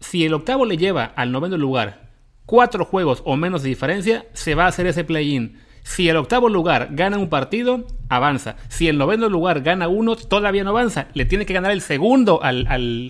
si 0.00 0.24
el 0.24 0.32
octavo 0.32 0.64
le 0.64 0.78
lleva 0.78 1.04
al 1.04 1.30
noveno 1.30 1.58
lugar 1.58 2.08
cuatro 2.46 2.86
juegos 2.86 3.20
o 3.26 3.36
menos 3.36 3.62
de 3.62 3.68
diferencia, 3.68 4.24
se 4.32 4.54
va 4.54 4.64
a 4.64 4.68
hacer 4.68 4.86
ese 4.86 5.04
play-in. 5.04 5.58
Si 5.86 6.08
el 6.08 6.16
octavo 6.16 6.48
lugar 6.48 6.88
gana 6.90 7.16
un 7.16 7.28
partido, 7.28 7.86
avanza. 8.08 8.56
Si 8.68 8.88
el 8.88 8.98
noveno 8.98 9.28
lugar 9.28 9.62
gana 9.62 9.88
uno, 9.88 10.16
todavía 10.16 10.64
no 10.64 10.70
avanza. 10.70 11.08
Le 11.14 11.24
tiene 11.24 11.46
que 11.46 11.54
ganar 11.54 11.72
el 11.72 11.80
segundo 11.80 12.42
al, 12.42 12.66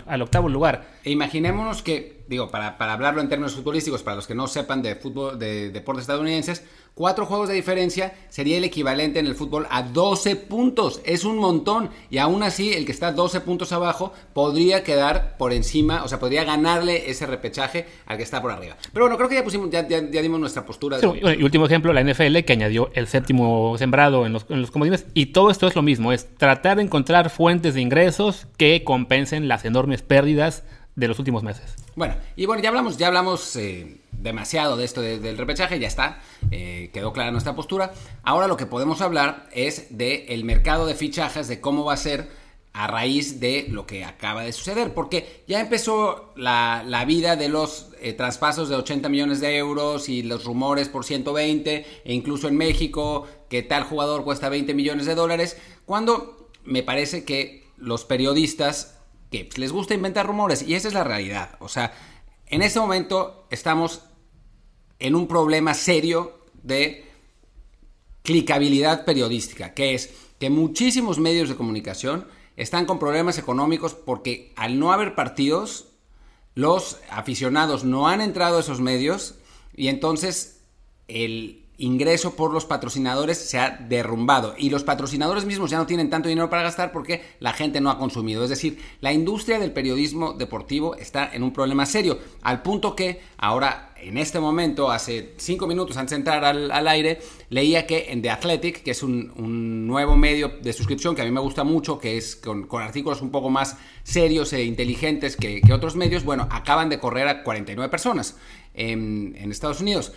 al, 0.06 0.22
octavo 0.22 0.48
lugar. 0.48 0.86
E 1.04 1.10
imaginémonos 1.10 1.82
que, 1.82 2.24
digo, 2.28 2.50
para, 2.50 2.78
para, 2.78 2.92
hablarlo 2.92 3.20
en 3.20 3.28
términos 3.28 3.54
futbolísticos, 3.54 4.02
para 4.02 4.16
los 4.16 4.26
que 4.26 4.34
no 4.34 4.46
sepan 4.46 4.82
de 4.82 4.96
fútbol, 4.96 5.38
de 5.38 5.70
deportes 5.70 6.02
estadounidenses, 6.02 6.64
Cuatro 6.96 7.26
juegos 7.26 7.50
de 7.50 7.54
diferencia 7.54 8.14
sería 8.30 8.56
el 8.56 8.64
equivalente 8.64 9.18
en 9.18 9.26
el 9.26 9.34
fútbol 9.34 9.66
a 9.68 9.82
12 9.82 10.34
puntos. 10.34 11.02
Es 11.04 11.26
un 11.26 11.36
montón. 11.36 11.90
Y 12.08 12.16
aún 12.16 12.42
así, 12.42 12.72
el 12.72 12.86
que 12.86 12.92
está 12.92 13.12
12 13.12 13.42
puntos 13.42 13.70
abajo 13.72 14.14
podría 14.32 14.82
quedar 14.82 15.36
por 15.36 15.52
encima, 15.52 16.04
o 16.04 16.08
sea, 16.08 16.18
podría 16.18 16.44
ganarle 16.44 17.10
ese 17.10 17.26
repechaje 17.26 17.84
al 18.06 18.16
que 18.16 18.22
está 18.22 18.40
por 18.40 18.50
arriba. 18.50 18.78
Pero 18.94 19.04
bueno, 19.04 19.18
creo 19.18 19.28
que 19.28 19.34
ya 19.34 19.44
pusimos, 19.44 19.68
ya, 19.68 19.82
dimos 19.82 20.40
nuestra 20.40 20.64
postura. 20.64 20.96
y 21.02 21.42
último 21.42 21.66
ejemplo, 21.66 21.92
la 21.92 22.02
NFL 22.02 22.38
que 22.46 22.54
añadió 22.54 22.90
el 22.94 23.08
séptimo 23.08 23.76
sembrado 23.76 24.24
en 24.24 24.32
los, 24.32 24.46
en 24.48 24.62
los 24.62 24.70
Y 25.14 25.26
todo 25.26 25.50
esto 25.50 25.66
es 25.66 25.75
lo 25.75 25.83
mismo, 25.83 26.12
es 26.12 26.26
tratar 26.37 26.76
de 26.76 26.83
encontrar 26.83 27.31
fuentes 27.31 27.75
de 27.75 27.81
ingresos 27.81 28.47
que 28.57 28.85
compensen 28.85 29.49
las 29.49 29.64
enormes 29.64 30.02
pérdidas 30.02 30.64
de 30.97 31.09
los 31.09 31.19
últimos 31.19 31.43
meses. 31.43 31.75
Bueno, 31.95 32.14
y 32.37 32.47
bueno, 32.47 32.62
ya 32.62 32.71
hablamos, 32.71 32.97
ya 32.97 33.07
hablamos 33.07 33.55
eh, 33.57 33.99
demasiado 34.12 34.76
de 34.76 34.85
esto 34.85 35.00
del 35.00 35.38
repechaje, 35.38 35.78
ya 35.78 35.88
está, 35.88 36.21
eh, 36.50 36.90
quedó 36.92 37.12
clara 37.12 37.31
nuestra 37.31 37.55
postura. 37.55 37.92
Ahora 38.22 38.49
lo 38.49 38.57
que 38.57 38.66
podemos 38.66 39.01
hablar 39.01 39.46
es 39.53 39.96
del 39.96 40.44
mercado 40.44 40.87
de 40.87 40.94
fichajes, 40.94 41.49
de 41.49 41.61
cómo 41.61 41.85
va 41.85 41.94
a 41.94 41.99
ser 41.99 42.29
a 42.77 42.87
raíz 42.87 43.40
de 43.40 43.66
lo 43.70 43.87
que 43.87 44.05
acaba 44.05 44.42
de 44.42 44.53
suceder, 44.53 44.92
porque 44.92 45.42
ya 45.49 45.61
empezó 45.61 46.35
la, 46.37 47.05
vida 47.07 47.35
de 47.35 47.49
los 47.49 47.88
eh, 48.03 48.12
traspasos 48.12 48.68
de 48.68 48.77
80 48.77 49.09
millones 49.09 49.40
de 49.40 49.57
euros 49.57 50.11
y 50.11 50.22
los 50.22 50.44
rumores 50.44 50.90
por 50.90 51.07
120, 51.07 51.87
e 52.05 52.12
incluso 52.12 52.49
en 52.49 52.59
México 52.59 53.27
que 53.48 53.62
tal 53.62 53.85
jugador 53.85 54.24
cuesta 54.24 54.48
20 54.48 54.74
millones 54.74 55.06
de 55.06 55.14
dólares, 55.14 55.56
cuando 55.85 56.50
me 56.64 56.82
parece 56.82 57.24
que 57.24 57.64
los 57.76 58.04
periodistas 58.04 58.98
que 59.30 59.48
les 59.56 59.72
gusta 59.72 59.94
inventar 59.94 60.26
rumores, 60.26 60.62
y 60.62 60.74
esa 60.74 60.88
es 60.88 60.94
la 60.94 61.04
realidad, 61.04 61.56
o 61.61 61.68
sea, 61.68 61.92
en 62.46 62.62
este 62.62 62.78
momento 62.78 63.46
estamos 63.50 64.02
en 64.98 65.14
un 65.14 65.28
problema 65.28 65.74
serio 65.74 66.38
de 66.62 67.04
clicabilidad 68.22 69.04
periodística, 69.04 69.74
que 69.74 69.94
es 69.94 70.14
que 70.38 70.50
muchísimos 70.50 71.18
medios 71.18 71.48
de 71.48 71.56
comunicación 71.56 72.26
están 72.56 72.87
con 72.87 72.98
problemas 72.98 73.38
económicos 73.38 73.94
porque 73.94 74.52
al 74.56 74.78
no 74.78 74.92
haber 74.92 75.14
partidos, 75.14 75.88
los 76.54 76.98
aficionados 77.11 77.85
no 77.85 78.09
han 78.09 78.20
entrado 78.20 78.56
a 78.56 78.61
esos 78.61 78.80
medios 78.80 79.37
y 79.74 79.88
entonces 79.88 80.62
el 81.06 81.65
ingreso 81.78 82.36
por 82.36 82.52
los 82.52 82.64
patrocinadores 82.64 83.36
se 83.36 83.58
ha 83.58 83.70
derrumbado 83.70 84.54
y 84.56 84.70
los 84.70 84.82
patrocinadores 84.82 85.44
mismos 85.44 85.70
ya 85.70 85.78
no 85.78 85.86
tienen 85.86 86.08
tanto 86.08 86.28
dinero 86.28 86.48
para 86.48 86.62
gastar 86.62 86.90
porque 86.90 87.22
la 87.38 87.52
gente 87.52 87.80
no 87.80 87.90
ha 87.90 87.98
consumido. 87.98 88.42
Es 88.42 88.50
decir, 88.50 88.78
la 89.00 89.12
industria 89.12 89.58
del 89.58 89.72
periodismo 89.72 90.32
deportivo 90.32 90.94
está 90.94 91.30
en 91.32 91.42
un 91.42 91.52
problema 91.52 91.84
serio, 91.84 92.18
al 92.42 92.62
punto 92.62 92.96
que 92.96 93.20
ahora, 93.36 93.94
en 93.96 94.16
este 94.16 94.40
momento, 94.40 94.90
hace 94.90 95.34
cinco 95.36 95.66
minutos 95.66 95.96
antes 95.98 96.10
de 96.10 96.16
entrar 96.16 96.44
al, 96.44 96.88
aire, 96.88 97.20
leía 97.50 97.86
que 97.86 98.10
en 98.10 98.22
The 98.22 98.30
Athletic, 98.30 98.82
que 98.82 98.92
es 98.92 99.02
un, 99.02 99.86
nuevo 99.86 100.16
medio 100.16 100.52
de 100.62 100.72
suscripción 100.72 101.14
que 101.14 101.22
a 101.22 101.24
mí 101.24 101.30
me 101.30 101.40
gusta 101.40 101.62
mucho, 101.62 101.98
que 101.98 102.16
es 102.16 102.36
con, 102.36 102.66
artículos 102.80 103.20
un 103.20 103.30
poco 103.30 103.50
más 103.50 103.76
serios 104.02 104.52
e 104.52 104.64
inteligentes 104.64 105.36
que, 105.36 105.60
otros 105.72 105.94
medios, 105.94 106.24
bueno, 106.24 106.48
acaban 106.50 106.88
de 106.88 106.98
correr 106.98 107.28
a 107.28 107.42
49 107.42 107.90
personas 107.90 108.36
en, 108.72 109.36
en 109.38 109.50
Estados 109.50 109.80
Unidos. 109.80 110.12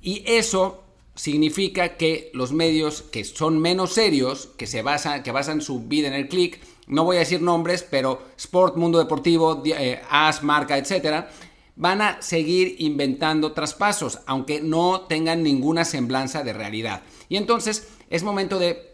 Y 0.00 0.22
eso 0.26 0.84
significa 1.14 1.96
que 1.96 2.30
los 2.34 2.52
medios 2.52 3.02
que 3.02 3.24
son 3.24 3.58
menos 3.58 3.92
serios, 3.92 4.48
que 4.56 4.66
se 4.66 4.82
basan, 4.82 5.22
que 5.22 5.32
basan 5.32 5.60
su 5.60 5.80
vida 5.80 6.08
en 6.08 6.14
el 6.14 6.28
click, 6.28 6.60
no 6.86 7.04
voy 7.04 7.16
a 7.16 7.20
decir 7.20 7.40
nombres, 7.40 7.82
pero 7.82 8.22
Sport, 8.36 8.76
Mundo 8.76 8.98
Deportivo, 8.98 9.62
eh, 9.64 10.00
As, 10.10 10.42
Marca, 10.42 10.76
etcétera, 10.76 11.30
van 11.76 12.02
a 12.02 12.20
seguir 12.20 12.76
inventando 12.78 13.52
traspasos, 13.52 14.20
aunque 14.26 14.60
no 14.60 15.02
tengan 15.02 15.42
ninguna 15.42 15.84
semblanza 15.84 16.42
de 16.42 16.52
realidad. 16.52 17.02
Y 17.28 17.36
entonces 17.36 17.88
es 18.10 18.22
momento 18.22 18.58
de 18.58 18.90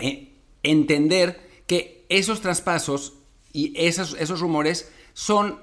eh, 0.00 0.32
entender 0.62 1.62
que 1.66 2.04
esos 2.08 2.40
traspasos 2.40 3.14
y 3.52 3.72
esos, 3.76 4.16
esos 4.18 4.40
rumores 4.40 4.90
son 5.14 5.60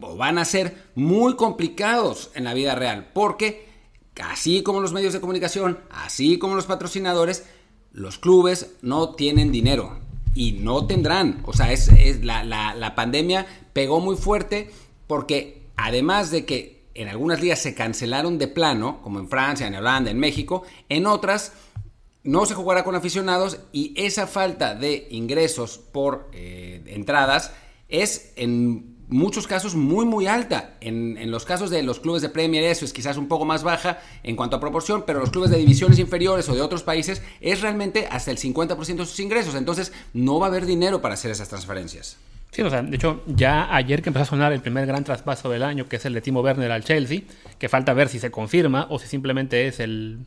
o 0.00 0.16
van 0.16 0.38
a 0.38 0.44
ser 0.44 0.84
muy 0.94 1.36
complicados 1.36 2.30
en 2.34 2.44
la 2.44 2.54
vida 2.54 2.74
real, 2.74 3.10
porque 3.12 3.65
así 4.22 4.62
como 4.62 4.80
los 4.80 4.92
medios 4.92 5.12
de 5.12 5.20
comunicación, 5.20 5.78
así 5.90 6.38
como 6.38 6.54
los 6.54 6.66
patrocinadores, 6.66 7.44
los 7.92 8.18
clubes 8.18 8.74
no 8.82 9.14
tienen 9.14 9.52
dinero 9.52 9.98
y 10.34 10.52
no 10.52 10.86
tendrán. 10.86 11.42
O 11.44 11.52
sea, 11.52 11.72
es, 11.72 11.90
la, 12.22 12.92
pandemia 12.94 13.46
pegó 13.72 14.00
muy 14.00 14.16
fuerte 14.16 14.70
porque 15.06 15.62
además 15.76 16.30
de 16.30 16.44
que 16.44 16.84
en 16.94 17.08
algunas 17.08 17.40
ligas 17.40 17.60
se 17.60 17.74
cancelaron 17.74 18.38
de 18.38 18.48
plano, 18.48 19.00
como 19.02 19.18
en 19.18 19.28
Francia, 19.28 19.66
en 19.66 19.74
Holanda, 19.74 20.10
en 20.10 20.18
México, 20.18 20.62
en 20.88 21.06
otras 21.06 21.52
no 22.22 22.44
se 22.44 22.54
jugará 22.54 22.82
con 22.82 22.96
aficionados 22.96 23.58
y 23.72 23.94
esa 23.96 24.26
falta 24.26 24.74
de 24.74 25.06
ingresos 25.10 25.78
por 25.78 26.28
eh, 26.32 26.82
entradas 26.86 27.52
es 27.88 28.32
en 28.34 28.95
muchos 29.08 29.46
casos 29.46 29.74
muy 29.74 30.04
muy 30.04 30.26
alta. 30.26 30.74
En, 30.80 31.30
los 31.30 31.44
casos 31.44 31.70
de 31.70 31.82
los 31.82 32.00
clubes 32.00 32.22
de 32.22 32.28
Premier 32.28 32.64
eso 32.64 32.84
es 32.84 32.92
quizás 32.92 33.16
un 33.16 33.28
poco 33.28 33.44
más 33.44 33.62
baja 33.62 33.98
en 34.22 34.36
cuanto 34.36 34.56
a 34.56 34.60
proporción, 34.60 35.04
pero 35.06 35.20
los 35.20 35.30
clubes 35.30 35.50
de 35.50 35.58
divisiones 35.58 35.98
inferiores 35.98 36.48
o 36.48 36.54
de 36.54 36.60
otros 36.60 36.82
países 36.82 37.22
es 37.40 37.60
realmente 37.60 38.08
hasta 38.10 38.30
el 38.30 38.38
50% 38.38 38.96
de 38.96 39.06
sus 39.06 39.20
ingresos. 39.20 39.54
Entonces 39.54 39.92
no 40.12 40.38
va 40.38 40.46
a 40.46 40.48
haber 40.50 40.66
dinero 40.66 41.00
para 41.00 41.14
hacer 41.14 41.30
esas 41.30 41.48
transferencias. 41.48 42.16
Sí, 42.50 42.62
o 42.62 42.70
sea, 42.70 42.82
de 42.82 42.96
hecho, 42.96 43.22
ya 43.26 43.74
ayer 43.74 44.02
que 44.02 44.08
empezó 44.08 44.22
a 44.22 44.26
sonar 44.26 44.52
el 44.52 44.60
primer 44.60 44.86
gran 44.86 45.04
traspaso 45.04 45.50
del 45.50 45.62
año, 45.62 45.88
que 45.88 45.96
es 45.96 46.06
el 46.06 46.14
de 46.14 46.22
Timo 46.22 46.40
Werner 46.40 46.72
al 46.72 46.84
Chelsea, 46.84 47.22
que 47.58 47.68
falta 47.68 47.92
ver 47.92 48.08
si 48.08 48.18
se 48.18 48.30
confirma 48.30 48.86
o 48.88 48.98
si 48.98 49.08
simplemente 49.08 49.66
es 49.66 49.80
el 49.80 50.20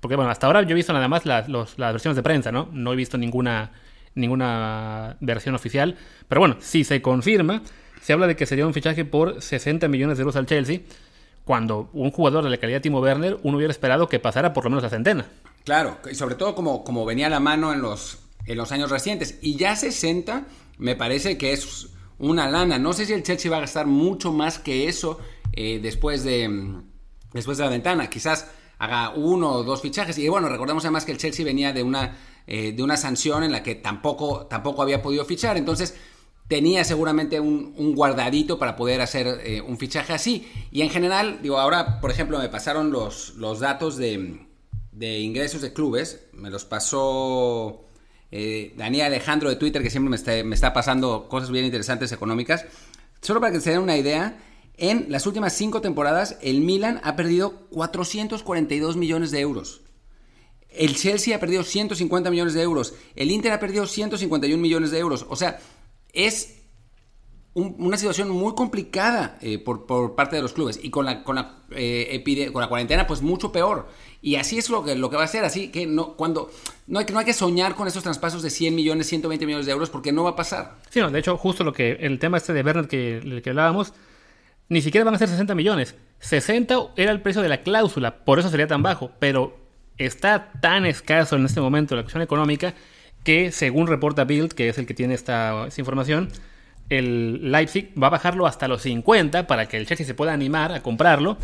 Porque 0.00 0.16
bueno, 0.16 0.30
hasta 0.30 0.46
ahora 0.46 0.62
yo 0.62 0.70
he 0.70 0.74
visto 0.74 0.92
nada 0.92 1.08
más 1.08 1.24
las, 1.24 1.48
las 1.48 1.76
versiones 1.76 2.16
de 2.16 2.22
prensa, 2.22 2.50
¿no? 2.50 2.68
No 2.72 2.92
he 2.92 2.96
visto 2.96 3.16
ninguna, 3.16 3.70
ninguna 4.14 5.16
versión 5.20 5.54
oficial. 5.54 5.96
Pero 6.26 6.40
bueno, 6.40 6.56
si 6.60 6.84
se 6.84 7.00
confirma, 7.00 7.62
se 8.02 8.12
habla 8.12 8.26
de 8.26 8.36
que 8.36 8.46
sería 8.46 8.66
un 8.66 8.74
fichaje 8.74 9.04
por 9.04 9.42
60 9.42 9.88
millones 9.88 10.18
de 10.18 10.22
euros 10.22 10.36
al 10.36 10.46
Chelsea, 10.46 10.80
cuando 11.44 11.88
un 11.92 12.10
jugador 12.10 12.44
de 12.44 12.50
la 12.50 12.58
calidad 12.58 12.82
Timo 12.82 13.00
Werner, 13.00 13.38
uno 13.42 13.56
hubiera 13.56 13.70
esperado 13.70 14.08
que 14.08 14.18
pasara 14.18 14.52
por 14.52 14.64
lo 14.64 14.70
menos 14.70 14.82
la 14.82 14.90
centena. 14.90 15.26
Claro, 15.64 15.98
y 16.10 16.14
sobre 16.14 16.34
todo 16.34 16.54
como, 16.54 16.84
como 16.84 17.04
venía 17.04 17.26
a 17.26 17.30
la 17.30 17.40
mano 17.40 17.72
en 17.72 17.80
los, 17.80 18.18
en 18.46 18.56
los 18.56 18.72
años 18.72 18.90
recientes. 18.90 19.38
Y 19.40 19.56
ya 19.56 19.76
60 19.76 20.46
me 20.78 20.94
parece 20.94 21.38
que 21.38 21.52
es 21.52 21.88
una 22.18 22.50
lana. 22.50 22.78
No 22.78 22.92
sé 22.92 23.06
si 23.06 23.12
el 23.12 23.22
Chelsea 23.22 23.50
va 23.50 23.58
a 23.58 23.60
gastar 23.60 23.86
mucho 23.86 24.32
más 24.32 24.58
que 24.58 24.88
eso 24.88 25.18
eh, 25.52 25.78
después, 25.82 26.24
de, 26.24 26.80
después 27.32 27.58
de 27.58 27.64
la 27.64 27.70
ventana. 27.70 28.10
Quizás 28.10 28.50
haga 28.78 29.10
uno 29.10 29.50
o 29.52 29.64
dos 29.64 29.82
fichajes. 29.82 30.18
Y 30.18 30.28
bueno, 30.28 30.48
recordemos 30.48 30.84
además 30.84 31.04
que 31.04 31.12
el 31.12 31.18
Chelsea 31.18 31.44
venía 31.44 31.72
de 31.72 31.82
una, 31.82 32.16
eh, 32.46 32.72
de 32.72 32.82
una 32.82 32.96
sanción 32.96 33.42
en 33.42 33.52
la 33.52 33.62
que 33.62 33.74
tampoco, 33.74 34.46
tampoco 34.46 34.82
había 34.82 35.02
podido 35.02 35.24
fichar. 35.24 35.56
Entonces 35.56 35.96
tenía 36.48 36.82
seguramente 36.84 37.40
un, 37.40 37.94
guardadito 37.94 38.58
para 38.58 38.74
poder 38.76 39.00
hacer 39.00 39.40
eh, 39.44 39.60
un 39.60 39.78
fichaje 39.78 40.12
así. 40.12 40.48
Y 40.72 40.82
en 40.82 40.90
general, 40.90 41.40
digo, 41.42 41.58
ahora, 41.58 42.00
por 42.00 42.10
ejemplo, 42.10 42.38
me 42.38 42.48
pasaron 42.48 42.90
los, 42.90 43.34
los 43.36 43.60
datos 43.60 43.96
de, 43.96 44.46
de 44.92 45.20
ingresos 45.20 45.60
de 45.60 45.72
clubes. 45.72 46.26
Me 46.32 46.50
los 46.50 46.64
pasó 46.64 47.84
eh, 48.30 48.74
Daniel 48.76 49.06
Alejandro 49.06 49.48
de 49.48 49.56
Twitter, 49.56 49.82
que 49.82 49.90
siempre 49.90 50.44
me 50.44 50.54
está, 50.54 50.72
pasando 50.72 51.28
cosas 51.28 51.50
bien 51.50 51.64
interesantes 51.64 52.12
económicas. 52.12 52.66
Solo 53.20 53.40
para 53.40 53.52
que 53.52 53.60
se 53.60 53.70
den 53.70 53.80
una 53.80 53.96
idea, 53.96 54.38
en 54.76 55.06
las 55.08 55.26
últimas 55.26 55.52
cinco 55.54 55.80
temporadas, 55.80 56.36
el 56.42 56.60
Milan 56.60 57.00
ha 57.04 57.16
perdido 57.16 57.66
442 57.70 58.96
millones 58.96 59.30
de 59.30 59.40
euros. 59.40 59.82
El 60.70 60.94
Chelsea 60.96 61.34
ha 61.34 61.40
perdido 61.40 61.64
150 61.64 62.30
millones 62.30 62.54
de 62.54 62.62
euros. 62.62 62.94
El 63.16 63.30
Inter 63.30 63.52
ha 63.52 63.60
perdido 63.60 63.86
151 63.86 64.60
millones 64.60 64.90
de 64.90 64.98
euros. 64.98 65.26
O 65.28 65.34
sea, 65.34 65.58
es 66.12 66.58
una 67.54 67.96
situación 67.96 68.30
muy 68.30 68.54
complicada 68.54 69.36
eh, 69.40 69.58
por, 69.58 70.14
parte 70.14 70.36
de 70.36 70.42
los 70.42 70.52
clubes. 70.52 70.78
Y 70.82 70.90
con 70.90 71.04
la, 71.04 71.24
con 71.24 71.36
la, 71.36 71.62
eh, 71.72 72.50
con 72.52 72.60
la 72.60 72.68
cuarentena, 72.68 73.06
pues 73.06 73.22
mucho 73.22 73.50
peor. 73.50 73.88
Y 74.22 74.36
así 74.36 74.58
es 74.58 74.70
lo 74.70 74.84
que, 74.84 74.94
lo 74.94 75.10
que 75.10 75.16
va 75.16 75.24
a 75.24 75.28
ser. 75.28 75.44
Así 75.44 75.68
que 75.68 75.86
no, 75.86 76.14
cuando, 76.14 76.50
no, 76.86 76.98
hay, 77.00 77.06
no 77.12 77.18
hay 77.18 77.24
que 77.24 77.32
soñar 77.32 77.74
con 77.74 77.88
esos 77.88 78.02
traspasos 78.02 78.42
de 78.42 78.50
100 78.50 78.74
millones, 78.74 79.08
120 79.08 79.44
millones 79.46 79.66
de 79.66 79.72
euros, 79.72 79.90
porque 79.90 80.12
no 80.12 80.24
va 80.24 80.30
a 80.30 80.36
pasar. 80.36 80.76
Sí, 80.90 81.00
no, 81.00 81.10
de 81.10 81.18
hecho, 81.18 81.36
justo 81.36 81.64
lo 81.64 81.72
que 81.72 81.92
el 82.00 82.18
tema 82.18 82.36
este 82.36 82.52
de 82.52 82.62
Bernard 82.62 82.86
que, 82.86 83.40
que 83.42 83.50
hablábamos, 83.50 83.92
ni 84.68 84.82
siquiera 84.82 85.04
van 85.04 85.14
a 85.14 85.18
ser 85.18 85.28
60 85.28 85.54
millones. 85.54 85.96
60 86.20 86.92
era 86.96 87.10
el 87.10 87.22
precio 87.22 87.42
de 87.42 87.48
la 87.48 87.62
cláusula, 87.62 88.24
por 88.24 88.38
eso 88.38 88.50
sería 88.50 88.66
tan 88.66 88.82
bajo. 88.82 89.10
Pero 89.18 89.56
está 89.96 90.52
tan 90.60 90.86
escaso 90.86 91.36
en 91.36 91.44
este 91.44 91.60
momento 91.60 91.96
la 91.96 92.02
cuestión 92.02 92.22
económica 92.22 92.74
que, 93.28 93.52
según 93.52 93.88
reporta 93.88 94.24
Bild, 94.24 94.54
que 94.54 94.70
es 94.70 94.78
el 94.78 94.86
que 94.86 94.94
tiene 94.94 95.12
esta, 95.12 95.68
información, 95.76 96.30
el 96.88 97.52
Leipzig 97.52 97.92
va 98.02 98.06
a 98.06 98.10
bajarlo 98.10 98.46
hasta 98.46 98.68
los 98.68 98.80
50 98.80 99.46
para 99.46 99.66
que 99.66 99.76
el 99.76 99.86
Chelsea 99.86 100.06
se 100.06 100.14
pueda 100.14 100.32
animar 100.32 100.72
a 100.72 100.82
comprarlo 100.82 101.36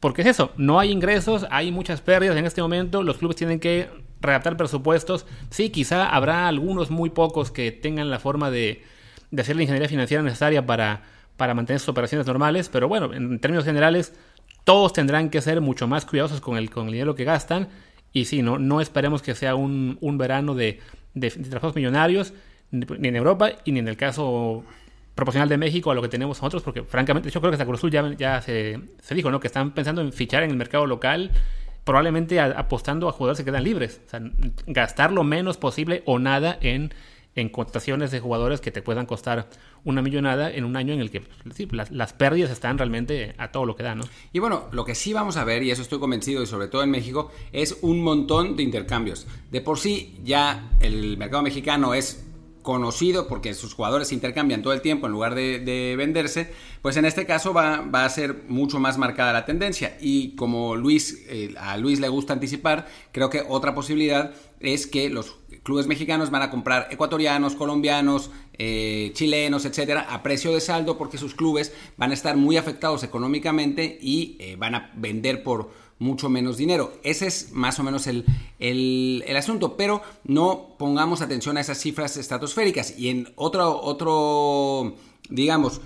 porque 0.00 0.22
es 0.22 0.28
eso, 0.28 0.52
no 0.56 0.80
hay 0.80 0.90
ingresos, 0.90 1.46
hay 1.50 1.70
muchas 1.70 2.00
pérdidas 2.00 2.34
en 2.38 2.46
este 2.46 2.62
momento, 2.62 3.02
los 3.02 3.18
clubes 3.18 3.36
tienen 3.36 3.60
que 3.60 3.90
readaptar 4.22 4.56
presupuestos. 4.56 5.26
Sí, 5.50 5.68
quizá 5.68 6.08
habrá 6.08 6.48
algunos 6.48 6.88
muy 6.90 7.10
pocos 7.10 7.50
que 7.50 7.72
tengan 7.72 8.08
la 8.08 8.20
forma 8.20 8.50
de, 8.50 8.82
hacer 9.38 9.54
la 9.54 9.64
ingeniería 9.64 9.90
financiera 9.90 10.22
necesaria 10.22 10.64
para, 10.64 11.02
mantener 11.36 11.78
sus 11.78 11.90
operaciones 11.90 12.26
normales, 12.26 12.70
pero 12.70 12.88
bueno, 12.88 13.12
en 13.12 13.38
términos 13.38 13.66
generales, 13.66 14.14
todos 14.64 14.94
tendrán 14.94 15.28
que 15.28 15.42
ser 15.42 15.60
mucho 15.60 15.86
más 15.88 16.06
cuidadosos 16.06 16.40
con 16.40 16.56
el, 16.56 16.70
con 16.70 16.86
el 16.86 16.92
dinero 16.92 17.14
que 17.14 17.24
gastan. 17.24 17.68
Y 18.12 18.24
sí, 18.24 18.40
no, 18.40 18.58
no 18.58 18.80
esperemos 18.80 19.20
que 19.20 19.34
sea 19.34 19.54
un, 19.54 19.98
verano 20.16 20.54
de, 20.54 20.80
de, 21.14 21.30
de 21.30 21.48
trabajos 21.48 21.74
millonarios, 21.74 22.32
ni 22.70 23.08
en 23.08 23.16
Europa 23.16 23.50
y 23.64 23.72
ni 23.72 23.78
en 23.78 23.88
el 23.88 23.96
caso 23.96 24.64
proporcional 25.18 25.48
de 25.48 25.56
México 25.56 25.90
a 25.90 25.96
lo 25.96 26.02
que 26.02 26.08
tenemos 26.08 26.38
nosotros, 26.38 26.62
porque 26.62 26.84
francamente 26.84 27.28
yo 27.28 27.40
creo 27.40 27.50
que 27.50 27.60
hasta 27.60 27.88
ya, 27.88 28.12
ya 28.16 28.40
se, 28.40 28.80
dijo, 29.10 29.32
¿no? 29.32 29.40
Que 29.40 29.48
están 29.48 29.72
pensando 29.72 30.00
en 30.00 30.12
fichar 30.12 30.44
en 30.44 30.50
el 30.50 30.56
mercado 30.56 30.86
local, 30.86 31.32
probablemente 31.82 32.38
apostando 32.38 33.08
a 33.08 33.12
jugadores 33.12 33.38
que 33.38 33.44
quedan 33.44 33.64
libres. 33.64 34.00
O 34.06 34.10
sea, 34.10 34.20
gastar 34.68 35.10
lo 35.10 35.24
menos 35.24 35.56
posible 35.56 36.04
o 36.06 36.20
nada 36.20 36.56
en, 36.60 36.94
en 37.40 37.48
contrataciones 37.48 38.10
de 38.10 38.20
jugadores 38.20 38.60
que 38.60 38.70
te 38.70 38.82
puedan 38.82 39.06
costar 39.06 39.48
una 39.84 40.02
millonada 40.02 40.50
en 40.50 40.64
un 40.64 40.76
año 40.76 40.92
en 40.92 41.00
el 41.00 41.10
que 41.10 41.22
las, 41.70 41.90
las, 41.90 42.12
pérdidas 42.12 42.50
están 42.50 42.78
realmente 42.78 43.34
a 43.38 43.52
todo 43.52 43.64
lo 43.64 43.76
que 43.76 43.82
da, 43.82 43.94
¿no? 43.94 44.04
Y 44.32 44.38
bueno, 44.38 44.64
lo 44.72 44.84
que 44.84 44.94
sí 44.94 45.12
vamos 45.12 45.36
a 45.36 45.44
ver, 45.44 45.62
y 45.62 45.70
eso 45.70 45.82
estoy 45.82 45.98
convencido, 45.98 46.42
y 46.42 46.46
sobre 46.46 46.68
todo 46.68 46.82
en 46.82 46.90
México, 46.90 47.30
es 47.52 47.78
un 47.82 48.02
montón 48.02 48.56
de 48.56 48.62
intercambios. 48.62 49.26
De 49.50 49.60
por 49.60 49.78
sí 49.78 50.18
ya 50.24 50.70
el 50.80 51.16
mercado 51.16 51.42
mexicano 51.42 51.94
es 51.94 52.27
conocido 52.68 53.28
porque 53.28 53.54
sus 53.54 53.72
jugadores 53.72 54.08
se 54.08 54.14
intercambian 54.14 54.60
todo 54.60 54.74
el 54.74 54.82
tiempo 54.82 55.06
en 55.06 55.12
lugar 55.12 55.34
de, 55.34 55.94
venderse, 55.96 56.52
pues 56.82 56.98
en 56.98 57.06
este 57.06 57.24
caso 57.24 57.54
va, 57.54 57.88
a 57.90 58.08
ser 58.10 58.42
mucho 58.46 58.78
más 58.78 58.98
marcada 58.98 59.32
la 59.32 59.46
tendencia. 59.46 59.96
Y 60.02 60.36
como 60.36 60.76
Luis, 60.76 61.24
eh, 61.28 61.54
a 61.58 61.78
Luis 61.78 61.98
le 61.98 62.10
gusta 62.10 62.34
anticipar, 62.34 62.86
creo 63.10 63.30
que 63.30 63.42
otra 63.48 63.74
posibilidad 63.74 64.34
es 64.60 64.86
que 64.86 65.08
los 65.08 65.38
clubes 65.62 65.86
mexicanos 65.86 66.30
van 66.30 66.42
a 66.42 66.50
comprar 66.50 66.88
ecuatorianos, 66.90 67.54
colombianos, 67.54 68.30
eh, 68.58 69.12
chilenos, 69.14 69.64
etcétera, 69.64 70.06
a 70.10 70.22
precio 70.22 70.52
de 70.52 70.60
saldo 70.60 70.98
porque 70.98 71.16
sus 71.16 71.34
clubes 71.34 71.72
van 71.96 72.10
a 72.10 72.14
estar 72.14 72.36
muy 72.36 72.58
afectados 72.58 73.02
económicamente 73.02 73.98
y 73.98 74.36
eh, 74.40 74.56
van 74.58 74.74
a 74.74 74.92
vender 74.94 75.42
por 75.42 75.70
mucho 75.98 76.28
menos 76.28 76.56
dinero. 76.56 76.92
Ese 77.02 77.26
es 77.26 77.52
más 77.52 77.78
o 77.78 77.82
menos 77.82 78.06
el, 78.06 78.24
el, 78.58 79.36
asunto, 79.36 79.76
pero 79.76 80.02
no 80.24 80.76
pongamos 80.78 81.22
atención 81.22 81.56
a 81.56 81.60
esas 81.60 81.78
cifras 81.78 82.16
estratosféricas. 82.16 82.98
Y 82.98 83.08
en 83.08 83.32
otro, 83.36 83.80
otro, 83.80 84.94
digamos, 85.28 85.80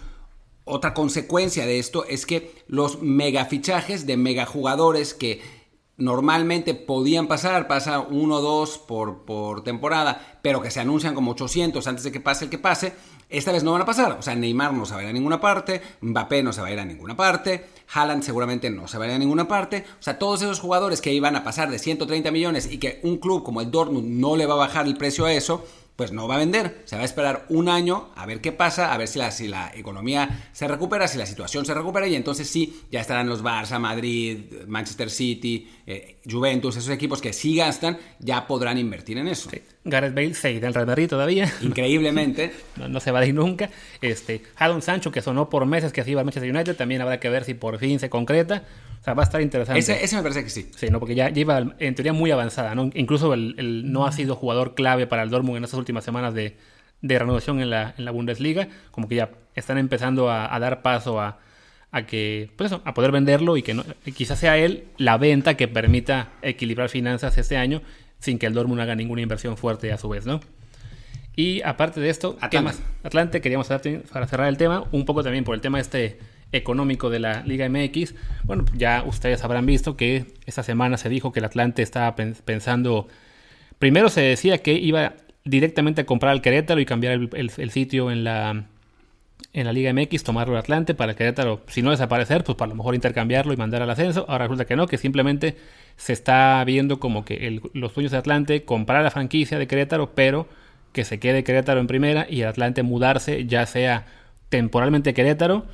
otra 0.64 0.94
consecuencia 0.94 1.66
de 1.66 1.79
esto 1.79 2.05
es 2.05 2.27
que 2.27 2.55
los 2.66 3.03
megafichajes 3.03 4.07
de 4.07 4.16
megajugadores 4.16 5.14
que 5.14 5.40
normalmente 5.96 6.75
podían 6.75 7.29
pasar, 7.29 7.68
pasa 7.68 8.01
uno 8.01 8.37
o 8.37 8.40
dos 8.40 8.79
por, 8.79 9.25
por 9.25 9.62
temporada, 9.62 10.38
pero 10.42 10.61
que 10.62 10.70
se 10.70 10.81
anuncian 10.81 11.14
como 11.14 11.33
800 11.33 11.87
antes 11.87 12.05
de 12.05 12.12
que 12.12 12.20
pase 12.20 12.44
el 12.44 12.51
que 12.51 12.59
pase, 12.59 12.94
esta 13.33 13.53
vez 13.53 13.64
no 13.64 13.73
van 13.73 13.83
a 13.83 13.87
pasar. 13.87 14.12
O 14.12 14.23
sea, 14.23 14.35
Neymar 14.35 14.73
no 14.73 14.87
se 14.87 14.95
va 14.95 15.01
a 15.01 15.03
ir 15.03 15.09
a 15.09 15.12
ninguna 15.12 15.40
parte, 15.40 15.81
Mbappé 16.01 16.42
no 16.42 16.53
se 16.53 16.61
va 16.61 16.68
a 16.68 16.73
ir 16.73 16.79
a 16.79 16.85
ninguna 16.85 17.16
parte, 17.16 17.66
Haaland 17.92 18.23
seguramente 18.23 18.71
no 18.71 18.88
se 18.88 18.99
va 18.99 19.05
a 19.05 19.09
ir 19.09 19.14
a 19.14 19.18
ninguna 19.18 19.49
parte. 19.49 19.85
O 19.99 20.03
sea, 20.03 20.18
todos 20.18 20.42
esos 20.42 20.61
jugadores 20.61 21.01
que 21.01 21.12
iban 21.12 21.37
a 21.37 21.45
pasar 21.45 21.71
de 21.71 21.79
130 21.79 22.31
millones 22.31 22.71
y 22.71 22.79
que 22.79 23.01
un 23.03 23.18
club 23.18 23.42
como 23.42 23.61
el 23.61 23.71
Dortmund 23.71 24.09
no 24.21 24.37
le 24.37 24.47
va 24.47 24.55
a 24.55 24.59
bajar 24.59 24.87
el 24.87 24.97
precio 24.97 25.25
a 25.25 25.33
eso, 25.33 25.64
pues 25.97 26.12
no 26.12 26.27
va 26.27 26.37
a 26.37 26.38
vender. 26.38 26.83
Se 26.85 26.97
va 26.97 27.03
a 27.03 27.05
esperar 27.05 27.47
un 27.49 27.68
año 27.68 28.11
a 28.16 28.27
ver 28.27 28.40
qué 28.40 28.53
pasa, 28.53 28.92
a 28.92 28.99
ver 28.99 29.09
si 29.09 29.18
la, 29.18 29.31
si 29.31 29.49
la 29.49 29.73
economía 29.75 30.49
se 30.53 30.66
recupera, 30.66 31.07
si 31.07 31.18
la 31.18 31.27
situación 31.27 31.66
se 31.66 31.75
recupera 31.75 32.07
y 32.07 32.14
entonces 32.14 32.49
sí, 32.49 32.83
ya 32.90 33.01
estarán 33.01 33.29
los 33.29 33.42
Barça, 33.42 33.79
Madrid, 33.79 34.38
Manchester 34.66 35.11
City, 35.11 35.71
eh, 35.87 36.21
Juventus, 36.29 36.77
esos 36.77 36.90
equipos 36.90 37.21
que 37.21 37.33
sí 37.33 37.57
gastan, 37.57 37.99
ya 38.18 38.47
podrán 38.47 38.79
invertir 38.79 39.18
en 39.18 39.29
eso. 39.29 39.51
Gareth 39.85 40.14
Bale 40.14 40.35
se 40.35 40.53
irá 40.53 40.68
al 40.68 40.75
Real 40.75 40.87
Madrid 40.87 41.09
todavía. 41.09 41.51
Increíblemente. 41.61 42.53
no, 42.88 43.01
se 43.01 43.11
va 43.11 43.21
a 43.21 43.27
ir 43.27 43.35
nunca. 43.35 43.71
Este, 44.01 44.42
Jadon 44.55 44.83
Sancho, 44.83 45.11
que 45.11 45.21
sonó 45.21 45.51
por 45.51 45.66
meses 45.66 45.92
que 45.92 46.01
así 46.01 46.12
iba 46.12 46.21
al 46.21 46.25
Manchester 46.25 46.55
United, 46.55 46.77
también 46.77 47.01
habrá 47.01 47.18
que 47.18 47.29
ver 47.29 47.45
si 47.45 47.55
por 47.55 47.79
fin 47.79 47.99
se 47.99 48.09
concreta. 48.09 48.62
O 49.01 49.05
sea, 49.05 49.14
va 49.14 49.25
a 49.25 49.25
estar 49.25 49.40
interesante. 49.40 49.81
Ese, 49.81 50.16
me 50.16 50.23
parece 50.23 50.45
que 50.45 50.51
sí. 50.51 50.71
Sí, 50.77 50.88
¿no? 50.88 51.01
porque 51.01 51.16
ya, 51.16 51.29
lleva 51.31 51.75
en 51.81 51.95
teoría 51.97 52.12
muy 52.12 52.31
avanzada. 52.31 52.75
¿no? 52.77 52.90
Incluso 52.95 53.35
el, 53.35 53.90
no 53.90 54.07
ha 54.07 54.12
sido 54.12 54.37
jugador 54.37 54.75
clave 54.75 55.09
para 55.09 55.25
el 55.25 55.31
Dortmund 55.31 55.57
en 55.57 55.64
estas 55.64 55.79
últimas 55.79 56.05
semanas 56.05 56.35
de, 56.35 56.57
de 57.01 57.18
renovación 57.18 57.61
en 57.61 57.71
la, 57.71 57.95
en 57.99 58.05
la, 58.05 58.12
Bundesliga. 58.12 58.68
Como 58.92 59.09
que 59.09 59.16
ya 59.16 59.31
están 59.57 59.79
empezando 59.79 60.31
a, 60.31 60.57
dar 60.61 60.83
paso 60.83 61.21
a, 61.21 61.40
a, 61.90 62.07
que, 62.07 62.51
pues 62.57 62.71
eso, 62.71 62.81
a 62.85 62.95
poder 62.95 63.11
venderlo 63.11 63.57
y 63.57 63.64
que 63.64 63.75
no, 63.75 63.85
quizás 64.14 64.38
sea 64.38 64.57
él 64.57 64.85
la 64.99 65.18
venta 65.18 65.57
que 65.57 65.66
permita 65.66 66.31
equilibrar 66.40 66.88
finanzas 66.88 67.37
este 67.37 67.57
año 67.57 67.83
sin 68.23 68.39
que 68.39 68.47
el 68.47 68.55
Dortmund 68.55 68.81
haga 68.81 68.95
ninguna 68.95 69.21
inversión 69.21 69.57
fuerte 69.57 69.93
a 69.93 69.99
su 69.99 70.09
vez, 70.09 70.25
¿no? 70.25 70.41
Y 71.35 71.61
aparte 71.63 72.01
de 72.01 72.09
esto, 72.09 72.37
Atlante. 72.41 72.83
Atlante, 73.03 73.41
queríamos 73.41 73.71
hacer 73.71 74.03
para 74.03 74.27
cerrar 74.27 74.49
el 74.49 74.57
tema, 74.57 74.85
un 74.93 75.05
poco 75.05 75.23
también 75.23 75.45
por 75.45 75.55
el 75.55 75.61
tema 75.61 75.81
este 75.81 76.19
económico 76.53 77.11
de 77.11 77.19
la 77.19 77.43
Liga 77.45 77.69
MX. 77.69 78.15
Bueno, 78.45 78.65
ya 78.75 79.03
ustedes 79.05 79.43
habrán 79.43 79.67
visto 79.67 79.97
que 79.97 80.27
esta 80.47 80.63
semana 80.63 80.99
se 80.99 81.09
dijo 81.09 81.33
que 81.33 81.41
el 81.41 81.47
Atlante 81.47 81.83
estaba 81.83 82.15
pensando, 82.15 83.09
primero 83.79 84.09
se 84.09 84.21
decía 84.21 84.59
que 84.59 84.75
iba 84.75 85.15
directamente 85.45 86.03
a 86.03 86.07
comprar 86.07 86.33
al 86.33 86.43
Querétaro 86.43 86.81
y 86.81 86.87
cambiar 86.87 87.29
el, 87.33 87.71
sitio 87.71 88.11
en 88.11 88.23
la, 88.23 88.67
en 89.53 89.67
la 89.67 89.73
Liga 89.73 89.93
MX, 89.93 90.23
tomarlo 90.25 90.55
al 90.55 90.61
Atlante 90.61 90.95
para 90.95 91.12
el 91.12 91.17
Querétaro, 91.17 91.62
si 91.69 91.83
no 91.83 91.91
desaparecer, 91.91 92.43
pues 92.45 92.57
para 92.57 92.71
lo 92.71 92.75
mejor 92.75 92.95
intercambiarlo 92.95 93.53
y 93.53 93.57
mandar 93.57 93.83
al 93.83 93.91
ascenso. 93.91 94.25
Ahora 94.29 94.45
resulta 94.45 94.65
que 94.65 94.77
no, 94.77 94.87
que 94.87 94.99
simplemente 94.99 95.57
se 95.97 96.12
está 96.12 96.62
viendo 96.65 96.99
como 96.99 97.25
que 97.25 97.61
los 97.75 97.95
dueños 97.95 98.12
de 98.12 98.19
Atlante 98.19 98.65
comprar 98.65 99.03
la 99.03 99.11
franquicia 99.11 99.59
de 99.59 99.67
Querétaro, 99.67 100.15
pero 100.15 100.49
que 100.93 101.05
se 101.05 101.19
quede 101.19 101.45
Querétaro 101.45 101.81
en 101.81 101.87
primera 101.87 102.27
y 102.29 102.43
el 102.43 102.49
Atlante 102.49 102.83
mudarse 102.83 103.47
ya 103.47 103.67
sea 103.67 104.07
temporalmente 104.49 105.15
Querétaro 105.15 105.67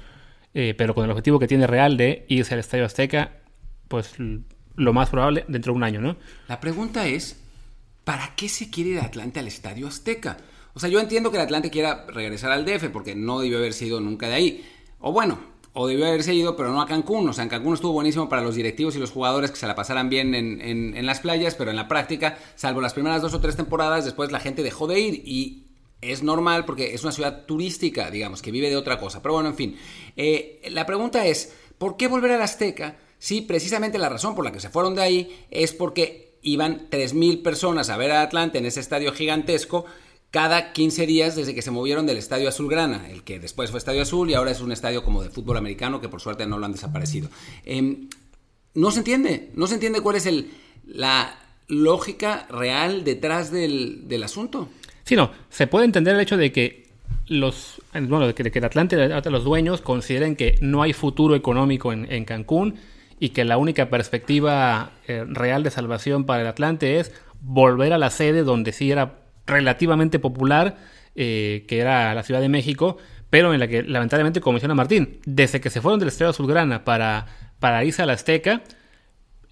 eh, 0.55 0.75
pero 0.77 0.95
con 0.95 1.05
el 1.05 1.11
objetivo 1.11 1.39
que 1.39 1.47
tiene 1.47 1.67
real 1.67 1.97
de 1.97 2.25
irse 2.29 2.55
al 2.55 2.61
Estadio 2.61 2.85
Azteca, 2.85 3.33
pues 3.87 4.15
lo 4.19 4.93
más 4.93 5.11
probable 5.11 5.45
dentro 5.49 5.73
de 5.73 5.77
un 5.77 5.85
año, 5.85 6.01
¿no? 6.01 6.17
La 6.49 6.59
pregunta 6.59 7.07
es, 7.07 7.39
¿para 8.05 8.35
qué 8.35 8.49
se 8.49 8.71
quiere 8.71 8.91
ir 8.91 9.01
Atlante 9.01 9.41
al 9.41 9.47
Estadio 9.47 9.87
Azteca? 9.87 10.39
O 10.79 10.81
sea, 10.81 10.89
yo 10.89 11.01
entiendo 11.01 11.33
que 11.33 11.39
el 11.39 11.43
Atlante 11.43 11.71
quiera 11.71 12.07
regresar 12.07 12.53
al 12.53 12.65
DF 12.65 12.91
porque 12.93 13.17
no 13.17 13.41
debió 13.41 13.59
haber 13.59 13.73
sido 13.73 14.01
nunca 14.01 14.29
de 14.29 14.35
ahí. 14.35 14.65
O 15.01 15.11
bueno, 15.11 15.41
o 15.73 15.89
debió 15.89 16.07
haberse 16.07 16.33
ido, 16.33 16.55
pero 16.55 16.71
no 16.71 16.81
a 16.81 16.87
Cancún. 16.87 17.29
O 17.29 17.33
sea, 17.33 17.43
en 17.43 17.51
Cancún 17.51 17.75
estuvo 17.75 17.91
buenísimo 17.91 18.29
para 18.29 18.43
los 18.43 18.55
directivos 18.55 18.95
y 18.95 19.01
los 19.01 19.11
jugadores 19.11 19.51
que 19.51 19.57
se 19.57 19.67
la 19.67 19.75
pasaran 19.75 20.09
bien 20.09 20.37
en, 20.37 21.05
las 21.05 21.19
playas, 21.19 21.57
pero 21.57 21.71
en 21.71 21.77
la 21.77 21.89
práctica, 21.89 22.39
salvo 22.55 22.81
las 22.81 22.95
primeras 22.95 23.23
dos 23.23 23.35
o 23.35 23.41
tres 23.41 23.57
temporadas, 23.57 24.05
después 24.05 24.31
la 24.31 24.39
gente 24.39 24.63
dejó 24.63 24.87
de 24.87 25.01
ir 25.01 25.15
y 25.27 25.65
es 26.01 26.23
normal 26.23 26.65
porque 26.65 26.95
es 26.95 27.03
una 27.03 27.11
ciudad 27.11 27.45
turística, 27.45 28.09
digamos, 28.13 28.41
que 28.41 28.53
vive 28.53 28.71
de 28.71 28.77
otra 28.77 29.01
cosa. 29.01 29.21
Pero 29.21 29.35
bueno, 29.35 29.49
en 29.49 29.57
fin. 29.57 29.77
Eh, 30.17 30.63
la 30.71 30.87
pregunta 30.87 31.27
es, 31.27 31.55
¿por 31.77 31.97
qué 31.97 32.07
volver 32.07 32.31
a 32.31 32.39
la 32.39 32.45
Azteca 32.45 32.99
si 33.19 33.41
precisamente 33.41 33.99
la 33.99 34.11
razón 34.11 34.37
por 34.37 34.45
la 34.45 34.53
que 34.53 34.61
se 34.61 34.71
fueron 34.71 34.95
de 34.95 35.03
ahí 35.03 35.47
es 35.51 35.73
porque 35.73 36.39
iban 36.43 36.89
3.000 36.89 37.43
personas 37.43 37.91
a 37.91 37.97
ver 37.97 38.13
a 38.13 38.23
Atlante 38.23 38.59
en 38.59 38.67
ese 38.67 38.79
estadio 38.79 39.13
gigantesco 39.13 39.85
cada 40.31 40.73
15 40.73 41.07
días 41.07 41.37
desde 41.37 41.55
que 41.55 41.63
se 41.63 41.71
movieron 41.71 42.07
del 42.07 42.19
Estadio 42.19 42.49
Azulgrana, 42.49 43.09
el 43.11 43.23
que 43.23 43.41
después 43.41 43.71
fue 43.71 43.79
Estadio 43.79 44.03
Azul 44.03 44.31
y 44.31 44.35
ahora 44.35 44.51
es 44.51 44.61
un 44.61 44.73
estadio 44.73 45.03
como 45.03 45.23
de 45.23 45.31
fútbol 45.31 45.57
americano 45.57 46.01
que 46.01 46.09
por 46.09 46.21
suerte 46.21 46.47
no 46.47 46.59
lo 46.59 46.67
han 46.67 46.73
desaparecido. 46.73 47.31
Em, 47.65 48.09
no 48.75 48.91
se 48.91 48.99
entiende, 48.99 49.51
no 49.55 49.67
se 49.67 49.75
entiende 49.75 50.03
cuál 50.03 50.17
es 50.17 50.27
el, 50.27 50.51
la 50.87 51.39
lógica 51.67 52.47
real 52.51 53.05
detrás 53.05 53.51
del, 53.51 54.23
asunto. 54.23 54.69
Sí, 55.05 55.17
no, 55.17 55.31
se 55.49 55.67
puede 55.67 55.87
entender 55.87 56.15
el 56.15 56.21
hecho 56.21 56.37
de 56.37 56.53
que 56.53 56.89
los, 57.27 57.81
bueno, 57.93 58.27
de 58.27 58.35
que, 58.35 58.59
el 58.59 58.65
Atlante, 58.65 58.97
los 59.31 59.45
dueños 59.45 59.81
consideren 59.81 60.37
que 60.37 60.57
no 60.61 60.83
hay 60.83 60.93
futuro 60.93 61.35
económico 61.35 61.93
en, 61.93 62.25
Cancún 62.27 62.77
y 63.19 63.31
que 63.31 63.45
la 63.45 63.57
única 63.57 63.89
perspectiva 63.89 64.93
eh, 65.07 65.25
real 65.27 65.63
de 65.63 65.71
salvación 65.71 66.25
para 66.25 66.43
el 66.43 66.49
Atlante 66.49 67.01
es 67.01 67.13
volver 67.41 67.93
a 67.93 67.99
la 67.99 68.11
sede 68.11 68.43
donde 68.43 68.73
sí 68.73 68.91
era 68.91 69.28
relativamente 69.49 70.19
popular, 70.19 70.77
eh, 71.17 71.65
que 71.67 71.81
era 71.81 72.15
la 72.15 72.23
Ciudad 72.23 72.41
de 72.41 72.49
México, 72.49 72.99
pero 73.31 73.53
en 73.53 73.61
la 73.61 73.67
que 73.67 73.83
lamentablemente, 73.83 74.41
como 74.41 74.55
menciona 74.55 74.75
Martín, 74.75 75.19
desde 75.27 75.61
que 75.61 75.71
se 75.71 75.81
fueron 75.81 75.99
del 75.99 76.09
Estadio 76.09 76.31
Azulgrana 76.31 76.85
para, 76.85 77.27
para 77.59 77.85
irse 77.85 78.03
a 78.03 78.07
la 78.07 78.13
Azteca, 78.13 78.63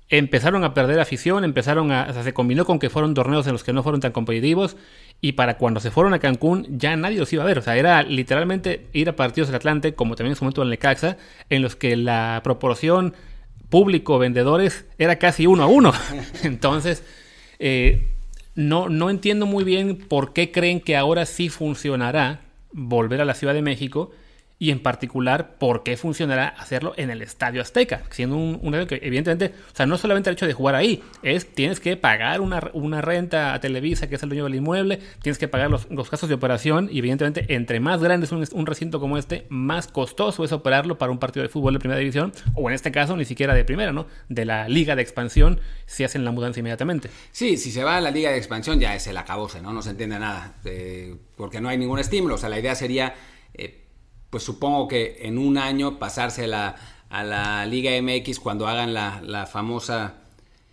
empezaron 0.09 0.63
a 0.65 0.73
perder 0.73 1.01
afición, 1.01 1.45
empezaron 1.45 1.91
a, 1.91 2.13
se 2.23 2.33
combinó 2.33 2.65
con 2.65 2.79
que 2.79 2.91
fueron 2.91 3.15
torneos 3.15 3.47
en 3.47 3.53
los 3.53 3.65
que 3.65 3.73
no 3.73 3.83
fueron 3.83 4.01
tan 4.01 4.13
competitivos 4.13 4.77
y 5.21 5.33
para 5.33 5.59
cuando 5.59 5.81
se 5.81 5.91
fueron 5.91 6.15
a 6.15 6.21
Cancún 6.21 6.67
ya 6.79 6.97
nadie 6.97 7.19
los 7.19 7.33
iba 7.33 7.43
a 7.43 7.47
ver, 7.47 7.59
o 7.59 7.63
sea, 7.63 7.77
era 7.77 8.03
literalmente 8.03 8.87
ir 8.93 9.09
a 9.09 9.17
partidos 9.17 9.49
del 9.49 9.57
Atlante, 9.57 9.95
como 9.95 10.15
también 10.15 10.33
en 10.33 10.37
su 10.37 10.45
momento 10.45 10.63
en 10.63 10.71
Necaxa, 10.71 11.17
en 11.51 11.63
los 11.63 11.75
que 11.75 11.97
la 11.97 12.41
proporción 12.45 13.15
público-vendedores 13.69 14.87
era 14.99 15.17
casi 15.17 15.47
uno 15.47 15.65
a 15.65 15.67
uno. 15.67 15.93
Entonces, 16.45 17.03
eh, 17.59 18.16
no, 18.57 18.89
no 18.89 19.11
entiendo 19.11 19.47
muy 19.47 19.63
bien 19.63 19.97
por 19.97 20.33
qué 20.33 20.51
creen 20.51 20.81
que 20.81 20.97
ahora 20.97 21.27
sí 21.27 21.49
funcionará 21.49 22.41
volver 22.73 23.21
a 23.21 23.25
la 23.25 23.35
Ciudad 23.35 23.55
de 23.55 23.63
México 23.63 24.11
y 24.59 24.71
en 24.71 24.81
particular 24.81 25.57
por 25.59 25.83
qué 25.83 25.97
funcionará 25.97 26.49
hacerlo 26.49 26.95
en 26.97 27.11
el 27.11 27.21
Estadio 27.21 27.61
Azteca, 27.61 28.03
siendo 28.11 28.37
un, 28.37 28.59
un 28.63 28.87
que 28.87 29.01
evidentemente, 29.03 29.55
o 29.73 29.77
sea, 29.77 29.85
no 29.87 29.99
solamente 29.99 30.31
el 30.31 30.35
hecho 30.35 30.47
de 30.47 30.55
jugar 30.55 30.75
ahí, 30.75 31.03
es 31.23 31.47
tienes 31.53 31.79
que 31.79 31.97
pagar 31.97 32.41
una, 32.41 32.71
una 32.73 33.03
renta 33.03 33.53
a 33.53 33.61
Televisa, 33.61 34.09
que 34.09 34.15
es 34.15 34.23
el 34.23 34.31
dueño 34.31 34.45
del 34.45 34.55
inmueble, 34.55 35.01
tienes 35.23 35.39
que 35.39 35.49
pagar 35.49 35.71
los, 35.71 35.91
los 35.91 36.11
gastos 36.11 36.29
de 36.29 36.35
operación 36.35 36.89
y 36.91 36.99
evidentemente 36.99 37.55
entre 37.55 37.81
más 37.81 38.03
grande 38.03 38.27
es 38.27 38.33
un, 38.33 38.67
recinto 38.67 38.99
como 38.99 39.19
este, 39.19 39.47
más 39.49 39.89
costoso 39.89 40.45
es 40.45 40.53
operarlo 40.53 40.99
para 40.99 41.13
un 41.13 41.19
partido 41.19 41.43
de 41.43 41.49
fútbol 41.49 41.75
de 41.75 41.79
primera 41.79 41.99
división, 41.99 42.33
o 42.55 42.69
en 42.69 42.75
este 42.75 42.91
caso 42.91 43.17
ni 43.17 43.25
siquiera 43.25 43.55
de 43.55 43.65
primera, 43.65 43.93
¿no? 43.93 44.07
De 44.29 44.45
la 44.45 44.69
liga 44.69 44.97
de 44.97 45.03
expansión, 45.03 45.61
si 45.85 46.05
hacen 46.05 46.25
la 46.25 46.33
mudanza 46.33 46.61
inmediatamente. 46.61 47.11
Sí, 47.31 47.59
si 47.59 47.71
se 47.71 47.85
va 47.85 47.99
a 47.99 48.01
la 48.01 48.11
liga 48.11 48.31
de 48.31 48.39
expansión 48.39 48.81
ya 48.81 48.95
es 48.95 49.07
el 49.07 49.17
acabose, 49.17 49.61
¿no? 49.61 49.73
No 49.73 49.83
se 49.83 49.91
entiende 49.91 50.19
nada, 50.19 50.55
eh, 50.65 51.15
porque 51.37 51.61
no 51.61 51.69
hay 51.69 51.77
ningún 51.77 51.99
estímulo, 51.99 52.37
o 52.37 52.39
sea, 52.39 52.49
la 52.49 52.59
idea 52.59 52.75
sería... 52.75 53.15
Eh, 53.55 53.86
pues 54.37 54.45
supongo 54.45 54.87
que 54.87 55.17
en 55.23 55.39
un 55.39 55.57
año 55.57 55.99
pasarse 55.99 56.45
a 56.45 56.77
la, 57.25 57.65
Liga 57.65 57.93
MX 58.03 58.39
cuando 58.39 58.69
hagan 58.69 58.93
la, 58.93 59.49
famosa 59.51 60.17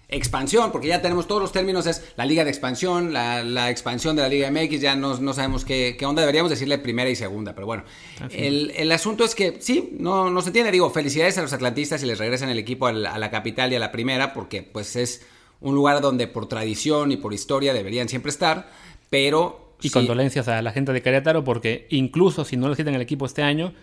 expansión, 0.10 0.74
porque 0.74 0.90
ya 0.90 1.02
tenemos 1.02 1.30
todos 1.30 1.42
los 1.42 1.54
términos, 1.54 1.88
es 1.88 2.04
la 2.18 2.26
liga 2.26 2.44
de 2.44 2.50
expansión, 2.50 3.14
la, 3.14 3.70
expansión 3.70 4.18
de 4.18 4.22
la 4.22 4.28
liga 4.28 4.52
MX, 4.52 4.82
ya 4.82 4.98
no, 4.98 5.18
no 5.18 5.34
sabemos 5.34 5.64
qué, 5.64 5.96
qué, 5.98 6.06
onda, 6.06 6.24
deberíamos 6.24 6.50
decirle 6.50 6.78
primera 6.78 7.10
y 7.10 7.16
segunda, 7.16 7.56
pero 7.56 7.66
bueno, 7.66 7.86
el, 8.32 8.92
asunto 8.92 9.24
es 9.24 9.34
que 9.34 9.56
sí, 9.62 9.96
no, 9.98 10.30
no 10.30 10.42
se 10.42 10.50
entiende, 10.50 10.70
digo, 10.70 10.90
felicidades 10.90 11.38
a 11.38 11.42
los 11.42 11.54
atlantistas 11.54 12.04
y 12.04 12.06
les 12.06 12.18
regresan 12.18 12.50
el 12.50 12.60
equipo 12.60 12.88
a 12.88 12.92
la, 12.92 13.14
a 13.14 13.18
la, 13.18 13.32
capital 13.32 13.72
y 13.72 13.78
a 13.78 13.80
la 13.80 13.94
primera, 13.94 14.34
porque 14.34 14.62
pues 14.62 14.98
es 14.98 15.26
un 15.62 15.74
lugar 15.74 16.02
donde 16.02 16.28
por 16.28 16.50
tradición 16.50 17.14
y 17.14 17.16
por 17.16 17.34
historia 17.34 17.74
deberían 17.74 18.10
siempre 18.10 18.30
estar, 18.30 18.70
pero 19.10 19.63
y 19.84 19.90
condolencias 19.90 20.48
a 20.48 20.62
la 20.62 20.72
gente 20.72 20.94
de 20.94 21.02
Querétaro 21.02 21.44
porque 21.44 21.88
incluso 21.90 22.46
si 22.46 22.58
no 22.58 22.68
lo 22.68 22.76
en 22.78 22.88
el 22.96 23.02
equipo 23.02 23.26
este 23.26 23.44
año, 23.44 23.74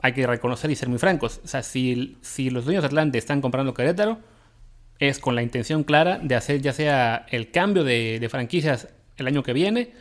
hay 0.00 0.12
que 0.12 0.26
reconocer 0.26 0.70
y 0.70 0.76
ser 0.76 0.88
muy 0.88 0.98
francos. 0.98 1.40
O 1.44 1.48
sea, 1.48 1.62
si, 1.62 2.18
si 2.20 2.50
los 2.50 2.64
dueños 2.64 2.82
de 2.82 2.88
Atlante 2.88 3.18
están 3.18 3.40
comprando 3.40 3.74
Querétaro, 3.74 4.18
es 4.98 5.18
con 5.18 5.34
la 5.34 5.42
intención 5.42 5.84
clara 5.84 6.18
de 6.22 6.34
hacer 6.34 6.60
ya 6.60 6.72
sea 6.72 7.26
el 7.30 7.50
cambio 7.50 7.84
de, 7.84 8.26
franquicias 8.30 8.88
el 9.16 9.26
año 9.26 9.42
que 9.42 9.52
viene, 9.52 9.92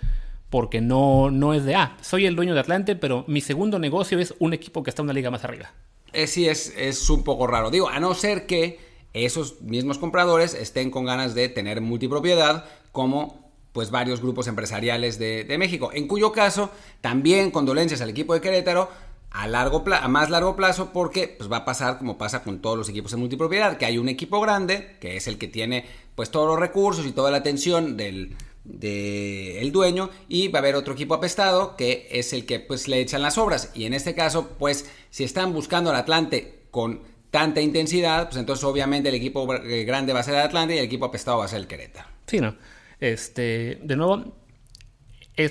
porque 0.49 0.81
no, 0.81 1.31
no 1.31 1.53
es 1.53 1.63
de, 1.65 1.75
ah, 1.75 1.97
soy 2.01 2.25
el 2.25 2.35
dueño 2.35 2.53
de 2.53 2.59
Atlante, 2.59 2.95
pero 2.95 3.25
mi 3.27 3.41
segundo 3.41 3.79
negocio 3.79 4.19
es 4.19 4.33
un 4.39 4.53
equipo 4.53 4.83
que 4.83 4.89
está 4.89 5.01
una 5.01 5.13
liga 5.13 5.31
más 5.31 5.43
arriba. 5.43 5.71
Eh, 6.11 6.27
sí, 6.27 6.47
es, 6.47 6.73
es 6.77 7.09
un 7.09 7.23
poco 7.23 7.47
raro. 7.47 7.71
Digo, 7.71 7.89
a 7.89 7.99
no 7.99 8.13
ser 8.13 8.45
que 8.45 8.79
esos 9.13 9.61
mismos 9.61 9.97
compradores 9.97 10.53
estén 10.53 10.91
con 10.91 11.05
ganas 11.05 11.33
de 11.33 11.49
tener 11.49 11.81
multipropiedad, 11.81 12.65
como 12.91 13.42
pues 13.73 13.89
varios 13.89 14.21
grupos 14.21 14.47
empresariales 14.47 15.19
de, 15.19 15.55
México, 15.57 15.91
en 15.93 16.07
cuyo 16.07 16.31
caso 16.31 16.69
también 17.01 17.51
condolencias 17.51 18.01
al 18.01 18.09
equipo 18.09 18.33
de 18.33 18.41
Querétaro 18.41 18.89
a, 19.31 19.47
largo 19.47 19.83
a 19.91 20.07
más 20.07 20.29
largo 20.29 20.55
plazo 20.55 20.91
porque 20.93 21.27
pues, 21.27 21.51
va 21.51 21.57
a 21.57 21.65
pasar 21.65 21.97
como 21.97 22.17
pasa 22.17 22.43
con 22.43 22.59
todos 22.59 22.77
los 22.77 22.87
equipos 22.87 23.11
en 23.13 23.19
multipropiedad, 23.19 23.77
que 23.77 23.85
hay 23.85 23.97
un 23.97 24.09
equipo 24.09 24.39
grande, 24.39 24.95
que 25.01 25.17
es 25.17 25.27
el 25.27 25.39
que 25.39 25.47
tiene 25.47 25.85
pues 26.15 26.29
todos 26.29 26.47
los 26.47 26.59
recursos 26.59 27.05
y 27.07 27.11
toda 27.11 27.31
la 27.31 27.37
atención 27.37 27.97
del, 27.97 28.35
el 28.63 29.71
dueño 29.71 30.11
y 30.29 30.49
va 30.49 30.59
a 30.59 30.61
haber 30.61 30.75
otro 30.75 30.93
equipo 30.93 31.15
apestado 31.15 31.75
que 31.75 32.07
es 32.11 32.31
el 32.31 32.45
que 32.45 32.59
pues 32.59 32.87
le 32.87 33.01
echan 33.01 33.23
las 33.23 33.37
obras 33.37 33.71
y 33.73 33.85
en 33.85 33.93
este 33.93 34.13
caso 34.13 34.51
pues 34.59 34.89
si 35.09 35.23
están 35.23 35.51
buscando 35.51 35.89
al 35.89 35.97
Atlante 35.97 36.59
con 36.69 37.01
tanta 37.29 37.59
intensidad 37.59 38.27
pues 38.27 38.37
entonces 38.37 38.63
obviamente 38.63 39.09
el 39.09 39.15
equipo 39.15 39.47
grande 39.47 40.13
va 40.13 40.19
a 40.19 40.23
ser 40.23 40.35
el 40.35 40.41
Atlante 40.41 40.75
y 40.75 40.77
el 40.77 40.85
equipo 40.85 41.05
apestado 41.05 41.39
va 41.39 41.45
a 41.45 41.47
ser 41.47 41.59
el 41.59 41.67
Querétaro. 41.67 42.07
Sí, 42.27 42.39
¿no? 42.39 42.55
Este, 43.03 43.79
de 43.83 43.97
nuevo, 43.97 44.33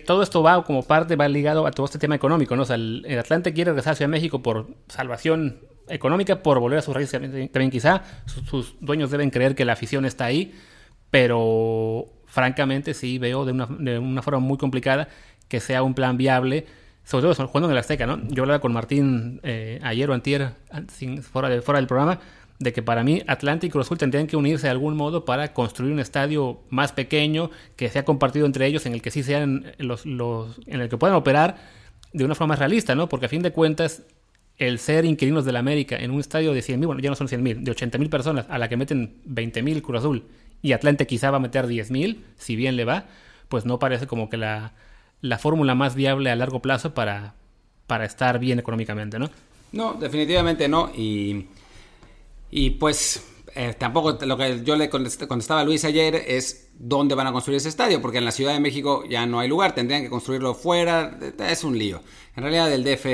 todo 0.06 0.22
esto 0.22 0.42
va 0.42 0.64
como 0.64 0.84
parte, 0.84 1.16
va 1.16 1.28
ligado 1.28 1.66
a 1.66 1.70
todo 1.70 1.84
este 1.84 1.98
tema 1.98 2.14
económico, 2.14 2.56
¿no? 2.56 2.62
O 2.62 2.64
sea, 2.64 2.76
el, 2.76 3.04
Atlante 3.18 3.52
quiere 3.52 3.72
regresar 3.72 3.92
a 3.92 3.96
Ciudad 3.96 4.08
de 4.08 4.12
México 4.12 4.42
por 4.42 4.68
salvación 4.88 5.60
económica, 5.88 6.42
por 6.42 6.60
volver 6.60 6.78
a 6.78 6.82
sus 6.82 6.94
raíces 6.94 7.20
también 7.20 7.70
quizá. 7.70 8.04
Sus, 8.24 8.76
dueños 8.80 9.10
deben 9.10 9.28
creer 9.28 9.54
que 9.54 9.66
la 9.66 9.74
afición 9.74 10.06
está 10.06 10.24
ahí, 10.24 10.54
pero 11.10 12.06
francamente 12.24 12.94
sí 12.94 13.18
veo 13.18 13.44
de 13.44 13.52
una, 13.52 13.66
de 13.66 13.98
una 13.98 14.22
forma 14.22 14.40
muy 14.40 14.56
complicada 14.56 15.08
que 15.46 15.60
sea 15.60 15.82
un 15.82 15.92
plan 15.92 16.16
viable, 16.16 16.64
sobre 17.04 17.24
todo 17.24 17.48
jugando 17.48 17.68
en 17.68 17.72
el 17.72 17.78
Azteca, 17.78 18.06
¿no? 18.06 18.18
Yo 18.28 18.44
hablaba 18.44 18.60
con 18.60 18.72
Martín 18.72 19.40
eh, 19.42 19.78
ayer 19.82 20.08
o 20.08 20.14
antier, 20.14 20.54
fuera, 21.20 21.60
fuera 21.60 21.80
del 21.80 21.86
programa, 21.86 22.18
de 22.62 22.72
que 22.72 22.82
para 22.82 23.02
mí 23.02 23.22
Atlanta 23.26 23.66
y 23.66 23.70
Cruz 23.70 23.86
Azul 23.86 23.98
tendrían 23.98 24.26
que 24.26 24.36
unirse 24.36 24.66
de 24.66 24.70
algún 24.70 24.96
modo 24.96 25.24
para 25.24 25.52
construir 25.52 25.92
un 25.92 26.00
estadio 26.00 26.60
más 26.70 26.92
pequeño 26.92 27.50
que 27.76 27.88
sea 27.88 28.04
compartido 28.04 28.46
entre 28.46 28.66
ellos 28.66 28.86
en 28.86 28.94
el 28.94 29.02
que 29.02 29.10
sí 29.10 29.22
sean 29.22 29.72
los, 29.78 30.06
los 30.06 30.60
en 30.66 30.80
el 30.80 30.88
que 30.88 30.96
puedan 30.96 31.16
operar 31.16 31.56
de 32.12 32.24
una 32.24 32.34
forma 32.34 32.52
más 32.52 32.58
realista, 32.58 32.94
¿no? 32.94 33.08
Porque 33.08 33.26
a 33.26 33.28
fin 33.28 33.42
de 33.42 33.52
cuentas 33.52 34.02
el 34.58 34.78
ser 34.78 35.04
inquilinos 35.04 35.44
de 35.44 35.52
la 35.52 35.58
América 35.58 35.96
en 35.96 36.10
un 36.10 36.20
estadio 36.20 36.52
de 36.52 36.60
100.000, 36.60 36.86
bueno, 36.86 37.00
ya 37.00 37.10
no 37.10 37.16
son 37.16 37.26
100.000, 37.26 37.62
de 37.62 37.72
80.000 37.72 38.08
personas 38.08 38.46
a 38.48 38.58
la 38.58 38.68
que 38.68 38.76
meten 38.76 39.16
20.000 39.26 39.82
Cruz 39.82 39.98
Azul 39.98 40.24
y 40.60 40.72
Atlante 40.72 41.06
quizá 41.06 41.30
va 41.30 41.38
a 41.38 41.40
meter 41.40 41.66
10.000, 41.66 42.18
si 42.36 42.54
bien 42.54 42.76
le 42.76 42.84
va, 42.84 43.06
pues 43.48 43.64
no 43.64 43.78
parece 43.78 44.06
como 44.06 44.30
que 44.30 44.36
la, 44.36 44.72
la 45.20 45.38
fórmula 45.38 45.74
más 45.74 45.94
viable 45.96 46.30
a 46.30 46.36
largo 46.36 46.60
plazo 46.60 46.94
para, 46.94 47.34
para 47.86 48.04
estar 48.04 48.38
bien 48.38 48.58
económicamente, 48.58 49.18
¿no? 49.18 49.30
No, 49.72 49.94
definitivamente 49.94 50.68
no. 50.68 50.90
Y 50.94 51.46
y 52.52 52.70
pues 52.70 53.24
eh, 53.54 53.74
tampoco 53.76 54.18
lo 54.24 54.36
que 54.36 54.62
yo 54.62 54.76
le 54.76 54.90
contestaba 54.90 55.62
a 55.62 55.64
Luis 55.64 55.84
ayer 55.86 56.14
es 56.14 56.68
dónde 56.78 57.14
van 57.14 57.26
a 57.26 57.32
construir 57.32 57.56
ese 57.56 57.70
estadio, 57.70 58.00
porque 58.02 58.18
en 58.18 58.26
la 58.26 58.30
Ciudad 58.30 58.52
de 58.52 58.60
México 58.60 59.04
ya 59.08 59.24
no 59.24 59.40
hay 59.40 59.48
lugar, 59.48 59.74
tendrían 59.74 60.02
que 60.02 60.10
construirlo 60.10 60.54
fuera, 60.54 61.18
es 61.38 61.64
un 61.64 61.78
lío. 61.78 62.02
En 62.36 62.42
realidad 62.42 62.70
el 62.70 62.84
DF 62.84 63.06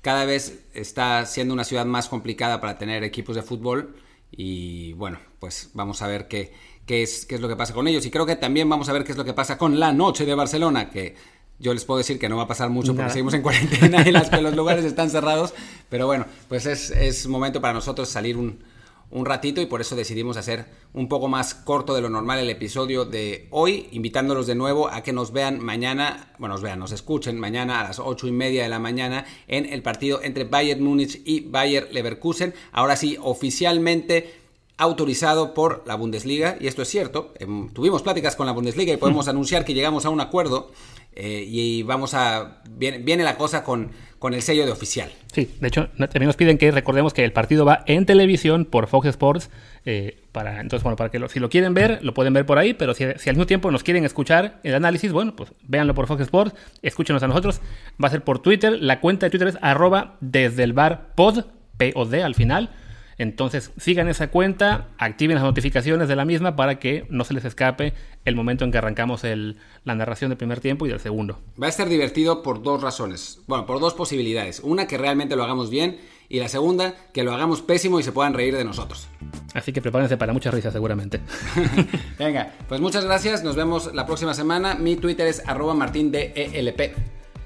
cada 0.00 0.24
vez 0.24 0.60
está 0.72 1.26
siendo 1.26 1.52
una 1.52 1.64
ciudad 1.64 1.84
más 1.84 2.08
complicada 2.08 2.58
para 2.58 2.78
tener 2.78 3.04
equipos 3.04 3.36
de 3.36 3.42
fútbol 3.42 3.96
y 4.30 4.94
bueno, 4.94 5.18
pues 5.40 5.70
vamos 5.74 6.00
a 6.00 6.06
ver 6.06 6.26
qué, 6.26 6.54
qué, 6.86 7.02
es, 7.02 7.26
qué 7.26 7.34
es 7.34 7.40
lo 7.42 7.48
que 7.48 7.56
pasa 7.56 7.74
con 7.74 7.86
ellos 7.86 8.06
y 8.06 8.10
creo 8.10 8.24
que 8.24 8.36
también 8.36 8.66
vamos 8.68 8.88
a 8.88 8.94
ver 8.94 9.04
qué 9.04 9.12
es 9.12 9.18
lo 9.18 9.26
que 9.26 9.34
pasa 9.34 9.58
con 9.58 9.78
la 9.78 9.92
noche 9.92 10.24
de 10.24 10.34
Barcelona, 10.34 10.88
que 10.88 11.16
yo 11.58 11.74
les 11.74 11.84
puedo 11.84 11.98
decir 11.98 12.18
que 12.18 12.30
no 12.30 12.38
va 12.38 12.44
a 12.44 12.48
pasar 12.48 12.70
mucho 12.70 12.94
porque 12.94 13.10
seguimos 13.10 13.34
en 13.34 13.42
cuarentena 13.42 14.08
y 14.08 14.10
las, 14.10 14.32
los 14.40 14.56
lugares 14.56 14.86
están 14.86 15.10
cerrados, 15.10 15.52
pero 15.90 16.06
bueno, 16.06 16.24
pues 16.48 16.64
es, 16.64 16.90
es 16.90 17.26
momento 17.26 17.60
para 17.60 17.74
nosotros 17.74 18.08
salir 18.08 18.38
un 18.38 18.75
un 19.10 19.24
ratito 19.24 19.60
y 19.60 19.66
por 19.66 19.80
eso 19.80 19.96
decidimos 19.96 20.36
hacer 20.36 20.66
un 20.92 21.08
poco 21.08 21.28
más 21.28 21.54
corto 21.54 21.94
de 21.94 22.00
lo 22.00 22.10
normal 22.10 22.38
el 22.38 22.50
episodio 22.50 23.04
de 23.04 23.46
hoy, 23.50 23.88
invitándolos 23.92 24.46
de 24.46 24.54
nuevo 24.54 24.88
a 24.88 25.02
que 25.02 25.12
nos 25.12 25.32
vean 25.32 25.62
mañana, 25.62 26.32
bueno, 26.38 26.54
nos 26.54 26.62
vean, 26.62 26.78
nos 26.78 26.92
escuchen 26.92 27.38
mañana 27.38 27.80
a 27.80 27.84
las 27.84 27.98
ocho 27.98 28.26
y 28.26 28.32
media 28.32 28.64
de 28.64 28.68
la 28.68 28.78
mañana 28.78 29.24
en 29.46 29.66
el 29.66 29.82
partido 29.82 30.20
entre 30.22 30.44
Bayern 30.44 30.82
Múnich 30.82 31.22
y 31.24 31.40
Bayern 31.40 31.88
Leverkusen. 31.92 32.54
Ahora 32.72 32.96
sí, 32.96 33.16
oficialmente 33.22 34.34
autorizado 34.78 35.54
por 35.54 35.84
la 35.86 35.94
Bundesliga, 35.94 36.56
y 36.60 36.66
esto 36.66 36.82
es 36.82 36.88
cierto, 36.88 37.32
em, 37.38 37.70
tuvimos 37.70 38.02
pláticas 38.02 38.36
con 38.36 38.46
la 38.46 38.52
Bundesliga 38.52 38.92
y 38.92 38.98
podemos 38.98 39.28
anunciar 39.28 39.64
que 39.64 39.72
llegamos 39.72 40.04
a 40.04 40.10
un 40.10 40.20
acuerdo 40.20 40.70
eh, 41.14 41.44
y 41.48 41.82
vamos 41.82 42.12
a, 42.12 42.62
viene, 42.68 42.98
viene 42.98 43.24
la 43.24 43.38
cosa 43.38 43.64
con, 43.64 43.92
con 44.18 44.34
el 44.34 44.42
sello 44.42 44.64
de 44.64 44.72
oficial. 44.72 45.10
Sí, 45.32 45.50
de 45.60 45.68
hecho, 45.68 45.88
también 45.96 46.26
nos 46.26 46.36
piden 46.36 46.58
que 46.58 46.70
recordemos 46.70 47.12
que 47.12 47.24
el 47.24 47.32
partido 47.32 47.64
va 47.64 47.82
en 47.86 48.06
televisión 48.06 48.64
por 48.64 48.86
Fox 48.86 49.08
Sports. 49.08 49.50
Eh, 49.84 50.22
para, 50.32 50.60
entonces, 50.60 50.82
bueno, 50.82 50.96
para 50.96 51.10
que 51.10 51.18
lo, 51.18 51.28
si 51.28 51.38
lo 51.38 51.48
quieren 51.48 51.74
ver, 51.74 52.00
lo 52.02 52.14
pueden 52.14 52.32
ver 52.32 52.46
por 52.46 52.58
ahí, 52.58 52.74
pero 52.74 52.94
si, 52.94 53.04
al 53.04 53.14
mismo 53.26 53.46
tiempo 53.46 53.70
nos 53.70 53.82
quieren 53.82 54.04
escuchar 54.04 54.60
el 54.62 54.74
análisis, 54.74 55.12
bueno, 55.12 55.36
pues 55.36 55.52
véanlo 55.62 55.94
por 55.94 56.06
Fox 56.06 56.22
Sports, 56.22 56.54
escúchenos 56.82 57.22
a 57.22 57.28
nosotros. 57.28 57.60
Va 58.02 58.08
a 58.08 58.10
ser 58.10 58.22
por 58.22 58.40
Twitter, 58.40 58.78
la 58.80 59.00
cuenta 59.00 59.26
de 59.26 59.30
Twitter 59.30 59.48
es 59.48 59.58
arroba 59.60 60.16
desde 60.20 60.64
el 60.64 60.72
bar 60.72 61.12
pod, 61.14 61.44
P-O-D 61.76 62.22
al 62.22 62.34
final. 62.34 62.70
Entonces 63.18 63.72
sigan 63.78 64.08
esa 64.08 64.28
cuenta, 64.28 64.88
activen 64.98 65.36
las 65.36 65.44
notificaciones 65.44 66.08
de 66.08 66.16
la 66.16 66.24
misma 66.24 66.54
para 66.54 66.78
que 66.78 67.06
no 67.08 67.24
se 67.24 67.34
les 67.34 67.44
escape 67.44 67.94
el 68.24 68.36
momento 68.36 68.64
en 68.64 68.72
que 68.72 68.78
arrancamos 68.78 69.22
la 69.24 69.94
narración 69.94 70.30
del 70.30 70.36
primer 70.36 70.60
tiempo 70.60 70.86
y 70.86 70.90
del 70.90 71.00
segundo. 71.00 71.38
Va 71.60 71.66
a 71.66 71.70
estar 71.70 71.88
divertido 71.88 72.42
por 72.42 72.62
dos 72.62 72.82
razones. 72.82 73.40
Bueno, 73.46 73.64
por 73.64 73.80
dos 73.80 73.94
posibilidades. 73.94 74.60
Una, 74.60 74.86
que 74.86 74.98
realmente 74.98 75.36
lo 75.36 75.44
hagamos 75.44 75.70
bien 75.70 75.98
y 76.28 76.40
la 76.40 76.48
segunda, 76.48 76.94
que 77.14 77.22
lo 77.22 77.32
hagamos 77.32 77.62
pésimo 77.62 78.00
y 78.00 78.02
se 78.02 78.12
puedan 78.12 78.34
reír 78.34 78.54
de 78.56 78.64
nosotros. 78.64 79.08
Así 79.54 79.72
que 79.72 79.80
prepárense 79.80 80.16
para 80.16 80.32
muchas 80.32 80.52
risas 80.52 80.72
seguramente. 80.72 81.20
Venga, 82.18 82.52
pues 82.68 82.80
muchas 82.80 83.04
gracias. 83.04 83.42
Nos 83.42 83.56
vemos 83.56 83.94
la 83.94 84.04
próxima 84.04 84.34
semana. 84.34 84.74
Mi 84.74 84.96
Twitter 84.96 85.26
es 85.26 85.42
arroba 85.46 85.74
martindelp. 85.74 86.36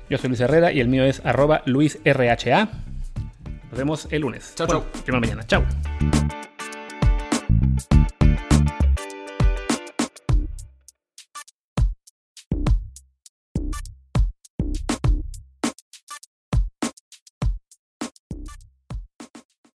Yo 0.08 0.18
soy 0.18 0.28
Luis 0.28 0.40
Herrera 0.40 0.72
y 0.72 0.80
el 0.80 0.88
mío 0.88 1.04
es 1.04 1.20
arroba 1.24 1.62
luisrha. 1.66 2.68
Nos 3.70 3.78
vemos 3.78 4.08
el 4.10 4.22
lunes. 4.22 4.52
Chao, 4.56 4.66
chao. 4.66 4.84
Primera 5.04 5.20
mañana. 5.20 5.46
Chao. 5.46 5.64